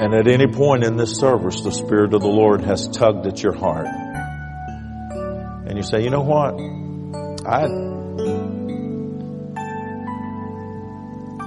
and 0.02 0.14
at 0.14 0.28
any 0.28 0.48
point 0.48 0.84
in 0.84 0.98
this 0.98 1.18
service 1.18 1.62
the 1.62 1.72
Spirit 1.72 2.14
of 2.14 2.22
the 2.22 2.28
Lord 2.28 2.62
has 2.62 2.88
tugged 2.88 3.28
at 3.28 3.42
your 3.44 3.54
heart 3.54 3.88
and 5.70 5.78
you 5.78 5.84
say, 5.84 6.04
you 6.04 6.10
know 6.10 6.22
what? 6.22 6.56
I, 7.46 7.66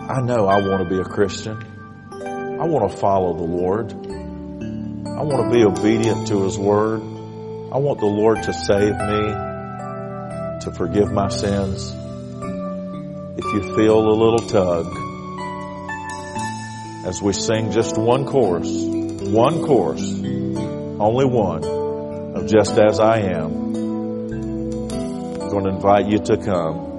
I 0.09 0.21
know 0.21 0.47
I 0.47 0.61
want 0.61 0.85
to 0.85 0.89
be 0.89 1.01
a 1.01 1.05
Christian. 1.05 1.59
I 2.13 2.65
want 2.67 2.89
to 2.89 2.97
follow 2.97 3.35
the 3.35 3.43
Lord. 3.43 3.93
I 3.93 5.23
want 5.25 5.51
to 5.51 5.59
be 5.59 5.65
obedient 5.65 6.29
to 6.29 6.45
His 6.45 6.57
Word. 6.57 7.01
I 7.01 7.79
want 7.79 7.99
the 7.99 8.07
Lord 8.07 8.45
to 8.45 8.53
save 8.53 8.95
me, 8.95 9.33
to 10.61 10.73
forgive 10.73 11.11
my 11.11 11.29
sins. 11.29 11.93
If 13.37 13.45
you 13.45 13.75
feel 13.75 13.99
a 13.99 14.15
little 14.15 14.39
tug, 14.39 14.87
as 17.05 17.21
we 17.23 17.33
sing 17.33 17.73
just 17.73 17.99
one 17.99 18.27
chorus, 18.27 18.71
one 18.71 19.65
chorus, 19.65 20.03
only 20.03 21.25
one, 21.25 21.65
of 21.65 22.47
Just 22.47 22.79
As 22.79 23.01
I 23.01 23.19
Am, 23.19 23.75
I'm 23.75 25.49
going 25.51 25.65
to 25.65 25.71
invite 25.71 26.07
you 26.07 26.19
to 26.19 26.37
come. 26.37 26.91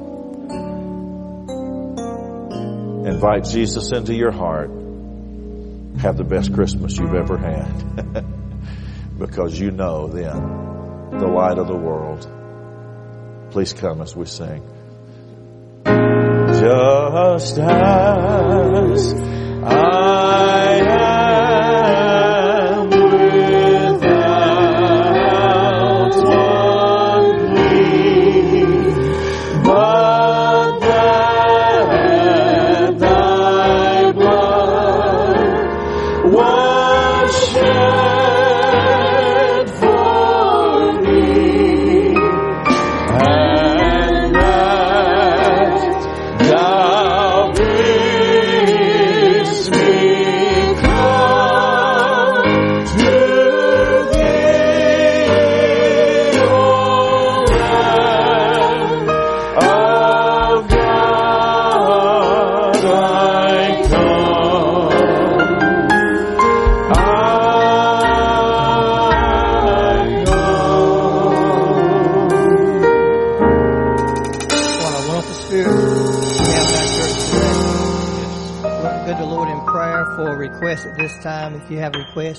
Invite 3.06 3.45
Jesus 3.45 3.91
into 3.91 4.14
your 4.14 4.32
heart 4.32 4.70
have 5.99 6.18
the 6.18 6.24
best 6.24 6.54
Christmas 6.54 6.97
you've 6.97 7.14
ever 7.14 7.38
had. 7.38 8.26
because 9.18 9.58
you 9.58 9.72
know 9.72 10.08
then 10.08 11.20
the 11.20 11.28
light 11.28 11.58
of 11.58 11.68
the 11.68 11.76
world. 11.76 12.28
Please 13.51 13.74
come 13.74 14.01
as 14.01 14.16
we 14.16 14.26
sing. 14.26 14.64
Just 15.86 17.58
as 17.60 19.14
I 19.66 20.62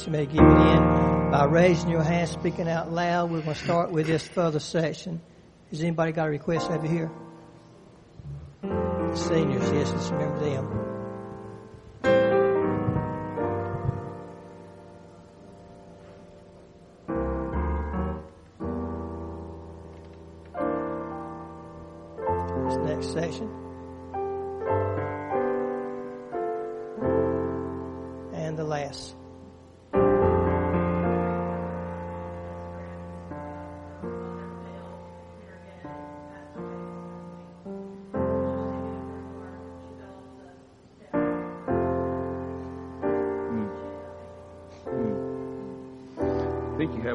you 0.02 0.12
may 0.12 0.26
give 0.26 0.42
it 0.42 0.76
in 0.76 1.30
by 1.30 1.46
raising 1.48 1.90
your 1.90 2.02
hand, 2.02 2.28
speaking 2.28 2.68
out 2.68 2.90
loud. 2.92 3.30
We're 3.30 3.40
going 3.40 3.54
to 3.54 3.64
start 3.64 3.90
with 3.90 4.06
this 4.06 4.26
further 4.26 4.60
section. 4.60 5.20
Has 5.70 5.80
anybody 5.80 6.12
got 6.12 6.26
a 6.26 6.30
request 6.30 6.70
over 6.70 6.86
here? 6.86 7.10
Seniors, 9.14 9.70
yes, 9.72 9.90
let's 9.90 10.10
remember 10.10 10.40
them. 10.40 10.93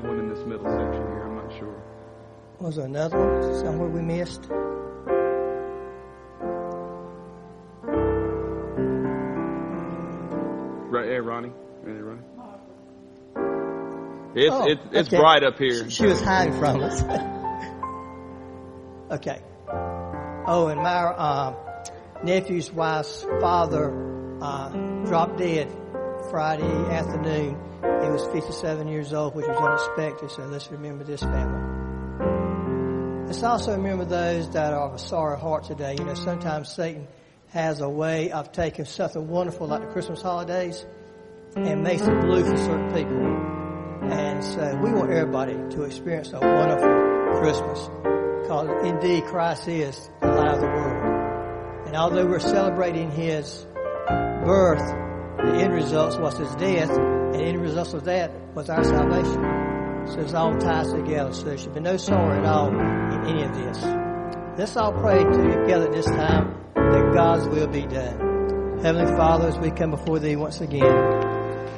One 0.10 0.20
in 0.20 0.30
this 0.30 0.46
middle 0.46 0.66
section 0.66 1.02
here. 1.08 1.24
I'm 1.24 1.36
not 1.36 1.52
sure. 1.58 1.82
Was 2.60 2.76
there 2.78 2.86
another 2.86 3.18
one 3.18 3.56
somewhere 3.60 3.90
we 3.90 4.02
missed? 4.02 4.50
Right 10.92 11.06
there, 11.06 11.22
Ronnie. 11.24 11.52
Right 11.84 11.94
there, 11.94 12.04
Ronnie. 12.04 12.22
It's 14.36 14.56
Oh, 14.56 14.66
it's 14.68 14.82
it's 14.92 15.08
okay. 15.10 15.18
bright 15.18 15.44
up 15.44 15.58
here. 15.58 15.90
She 15.90 16.06
was 16.06 16.22
hiding 16.22 16.54
from 16.58 16.82
us. 16.84 17.02
okay. 19.12 19.42
Oh, 20.48 20.68
and 20.68 20.82
my 20.82 21.04
uh, 21.04 21.56
nephew's 22.24 22.72
wife's 22.72 23.24
father 23.40 24.38
uh, 24.42 24.70
dropped 25.06 25.38
dead 25.38 25.68
Friday 26.30 26.64
afternoon. 26.64 27.58
He 27.82 28.10
was 28.10 28.26
57 28.28 28.88
years 28.88 29.14
old, 29.14 29.36
which 29.36 29.48
was 29.48 29.58
unexpected. 29.58 30.32
So 30.32 30.46
let's 30.46 30.70
remember 30.72 31.04
this 31.04 31.22
family. 31.22 31.80
Let's 33.26 33.44
also 33.44 33.72
remember 33.72 34.06
those 34.06 34.50
that 34.52 34.74
are 34.74 34.88
of 34.88 34.94
a 34.94 35.00
sorry 35.00 35.40
heart 35.40 35.64
today. 35.64 35.96
You 35.98 36.06
know, 36.06 36.14
sometimes 36.14 36.70
Satan 36.70 37.08
has 37.50 37.82
a 37.82 37.90
way 37.90 38.32
of 38.32 38.52
taking 38.52 38.86
something 38.86 39.28
wonderful 39.28 39.68
like 39.68 39.82
the 39.82 39.88
Christmas 39.88 40.22
holidays 40.22 40.86
and 41.56 41.84
makes 41.84 42.04
it 42.04 42.22
blue 42.22 42.44
for 42.44 42.58
certain 42.58 42.94
people. 42.94 44.12
And 44.12 44.44
so 44.44 44.80
we 44.84 44.92
want 44.92 45.12
everybody 45.12 45.54
to 45.54 45.84
experience 45.84 46.32
a 46.32 46.40
wonderful 46.40 47.40
Christmas. 47.40 47.90
Because 48.44 48.86
indeed 48.86 49.26
Christ 49.26 49.68
is 49.68 50.10
the 50.22 50.28
light 50.28 50.54
of 50.54 50.62
the 50.62 50.68
world. 50.68 51.88
And 51.88 51.96
although 51.96 52.26
we're 52.26 52.40
celebrating 52.40 53.12
His 53.12 53.66
birth, 54.08 55.09
the 55.46 55.62
end 55.62 55.74
result 55.74 56.20
was 56.20 56.38
His 56.38 56.54
death, 56.56 56.90
and 56.90 57.34
the 57.34 57.40
end 57.40 57.62
result 57.62 57.94
of 57.94 58.06
that 58.06 58.32
was 58.56 58.70
our 58.70 58.84
salvation. 58.84 60.08
So 60.08 60.20
it's 60.22 60.34
all 60.34 60.58
ties 60.58 60.92
together. 60.92 61.34
So 61.34 61.44
there 61.44 61.58
should 61.58 61.74
be 61.74 61.82
no 61.82 61.98
sorrow 61.98 62.38
at 62.38 62.46
all 62.46 62.70
in 62.70 63.26
any 63.28 63.44
of 63.44 63.54
this. 63.54 63.84
Let's 64.58 64.76
all 64.76 64.92
pray 64.94 65.24
together 65.24 65.92
this 65.92 66.06
time 66.06 66.56
that 66.76 67.12
God's 67.14 67.48
will 67.48 67.68
be 67.68 67.84
done. 67.84 68.80
Heavenly 68.82 69.16
Father, 69.16 69.50
as 69.50 69.58
we 69.58 69.72
come 69.72 69.92
before 69.92 70.20
Thee 70.20 70.36
once 70.36 70.62
again, 70.62 71.30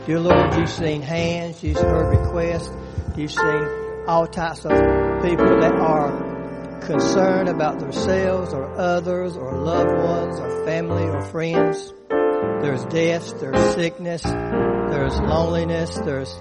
Dear 0.07 0.19
Lord, 0.19 0.55
you've 0.55 0.67
seen 0.67 1.03
hands, 1.03 1.61
you've 1.61 1.77
heard 1.77 2.17
requests, 2.19 2.75
you've 3.15 3.31
seen 3.31 3.67
all 4.07 4.25
types 4.25 4.65
of 4.65 4.71
people 5.21 5.59
that 5.59 5.73
are 5.73 6.79
concerned 6.81 7.47
about 7.47 7.79
themselves 7.79 8.51
or 8.51 8.65
others 8.79 9.37
or 9.37 9.55
loved 9.59 9.91
ones 9.91 10.39
or 10.39 10.65
family 10.65 11.03
or 11.03 11.21
friends. 11.21 11.93
There's 12.61 12.85
death, 12.85 13.39
there's 13.39 13.75
sickness, 13.75 14.23
there's 14.23 15.19
loneliness, 15.19 15.95
there's 15.95 16.33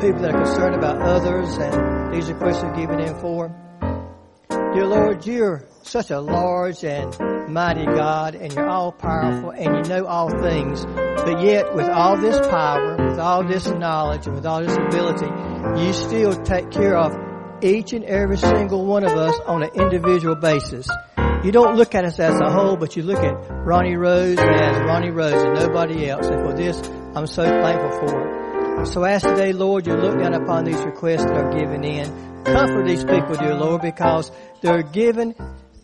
people 0.00 0.22
that 0.22 0.34
are 0.34 0.44
concerned 0.44 0.74
about 0.74 1.02
others 1.02 1.56
and 1.58 2.14
these 2.14 2.30
are 2.30 2.74
given 2.74 3.00
in 3.00 3.18
for. 3.20 3.54
Dear 4.50 4.86
Lord, 4.86 5.26
you're 5.26 5.64
such 5.82 6.10
a 6.10 6.20
large 6.20 6.84
and 6.84 7.16
mighty 7.48 7.84
God 7.84 8.34
and 8.34 8.52
you're 8.52 8.68
all 8.68 8.92
powerful 8.92 9.50
and 9.50 9.76
you 9.86 9.94
know 9.94 10.06
all 10.06 10.30
things. 10.30 10.84
But 10.84 11.42
yet 11.42 11.74
with 11.74 11.88
all 11.88 12.16
this 12.16 12.38
power, 12.46 12.96
with 13.08 13.18
all 13.18 13.44
this 13.44 13.66
knowledge 13.66 14.26
and 14.26 14.36
with 14.36 14.46
all 14.46 14.62
this 14.62 14.76
ability, 14.76 15.82
you 15.82 15.92
still 15.92 16.32
take 16.44 16.70
care 16.70 16.96
of 16.96 17.16
each 17.62 17.92
and 17.92 18.04
every 18.04 18.36
single 18.36 18.86
one 18.86 19.04
of 19.04 19.12
us 19.12 19.38
on 19.46 19.62
an 19.62 19.70
individual 19.74 20.36
basis. 20.36 20.88
You 21.44 21.52
don't 21.52 21.76
look 21.76 21.94
at 21.94 22.04
us 22.04 22.18
as 22.18 22.40
a 22.40 22.50
whole, 22.50 22.76
but 22.76 22.96
you 22.96 23.04
look 23.04 23.18
at 23.18 23.32
Ronnie 23.64 23.96
Rose 23.96 24.38
as 24.38 24.80
Ronnie 24.80 25.10
Rose 25.10 25.34
and 25.34 25.54
nobody 25.54 26.08
else. 26.10 26.26
And 26.26 26.44
for 26.44 26.52
this, 26.52 26.76
I'm 27.14 27.28
so 27.28 27.44
thankful 27.44 28.08
for 28.08 28.82
it. 28.82 28.86
So 28.86 29.04
as 29.04 29.22
today, 29.22 29.52
Lord, 29.52 29.86
you 29.86 29.94
look 29.94 30.18
down 30.18 30.34
upon 30.34 30.64
these 30.64 30.80
requests 30.82 31.24
that 31.24 31.36
are 31.36 31.52
given 31.52 31.84
in. 31.84 32.44
Comfort 32.44 32.86
these 32.86 33.04
people, 33.04 33.34
dear 33.34 33.54
Lord, 33.54 33.82
because 33.82 34.32
they're 34.62 34.82
given 34.82 35.34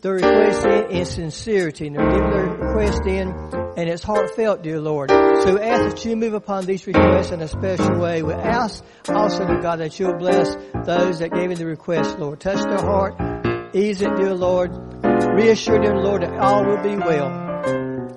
their 0.00 0.14
request 0.14 0.66
in 0.66 0.90
in 0.90 1.04
sincerity 1.06 1.86
and 1.86 1.96
they're 1.96 2.10
giving 2.10 2.30
their 2.30 2.46
request 2.46 3.06
in 3.06 3.28
and 3.76 3.88
it's 3.88 4.02
heartfelt, 4.02 4.62
dear 4.62 4.80
Lord. 4.80 5.10
So 5.10 5.54
we 5.54 5.60
ask 5.60 5.94
that 5.94 6.04
you 6.04 6.14
move 6.16 6.34
upon 6.34 6.66
these 6.66 6.86
requests 6.86 7.30
in 7.30 7.40
a 7.40 7.48
special 7.48 7.98
way. 7.98 8.22
We 8.22 8.32
ask 8.32 8.84
also, 9.08 9.46
dear 9.46 9.60
God, 9.60 9.80
that 9.80 9.98
you'll 9.98 10.18
bless 10.18 10.54
those 10.84 11.20
that 11.20 11.32
gave 11.32 11.50
in 11.50 11.58
the 11.58 11.66
request, 11.66 12.18
Lord. 12.18 12.40
Touch 12.40 12.62
their 12.62 12.78
heart, 12.78 13.14
ease 13.74 14.02
it, 14.02 14.14
dear 14.16 14.34
Lord. 14.34 14.83
Reassure 15.34 15.82
them, 15.82 15.96
Lord, 15.96 16.22
that 16.22 16.34
all 16.38 16.64
will 16.64 16.82
be 16.82 16.96
well. 16.96 17.28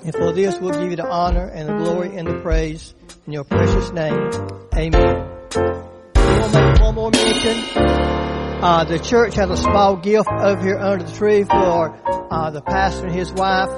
And 0.04 0.14
for 0.14 0.32
this, 0.32 0.58
we'll 0.60 0.72
give 0.72 0.90
you 0.90 0.96
the 0.96 1.08
honor 1.08 1.48
and 1.48 1.68
the 1.68 1.74
glory 1.74 2.16
and 2.16 2.28
the 2.28 2.40
praise 2.42 2.94
in 3.26 3.34
your 3.34 3.44
precious 3.44 3.92
name. 3.92 4.30
Amen. 4.74 5.28
Make 6.54 6.82
one 6.82 6.96
more 6.96 7.12
mention. 7.12 7.58
Uh, 7.76 8.86
the 8.86 9.00
church 9.00 9.36
has 9.36 9.50
a 9.50 9.58
small 9.58 9.98
gift 9.98 10.30
over 10.30 10.62
here 10.62 10.78
under 10.78 11.04
the 11.04 11.12
tree 11.12 11.44
for 11.44 11.94
uh, 12.32 12.50
the 12.52 12.62
pastor 12.62 13.08
and 13.08 13.16
his 13.16 13.32
wife. 13.34 13.70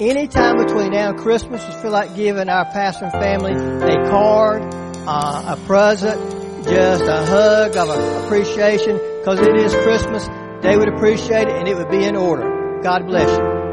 Anytime 0.00 0.56
between 0.56 0.92
now 0.92 1.10
and 1.10 1.18
Christmas, 1.18 1.64
you 1.64 1.72
feel 1.80 1.92
like 1.92 2.16
giving 2.16 2.48
our 2.48 2.64
pastor 2.64 3.04
and 3.04 3.12
family 3.12 3.52
a 3.52 4.08
card, 4.10 4.62
uh, 5.06 5.56
a 5.56 5.66
present, 5.66 6.18
just 6.64 7.04
a 7.04 7.26
hug 7.26 7.76
of 7.76 8.24
appreciation, 8.24 8.96
because 9.18 9.38
it 9.38 9.54
is 9.56 9.72
Christmas. 9.74 10.26
They 10.64 10.78
would 10.78 10.88
appreciate 10.88 11.46
it, 11.46 11.56
and 11.56 11.68
it 11.68 11.76
would 11.76 11.90
be 11.90 12.04
in 12.04 12.16
order. 12.16 12.80
God 12.82 13.06
bless 13.06 13.28
you. 13.28 13.63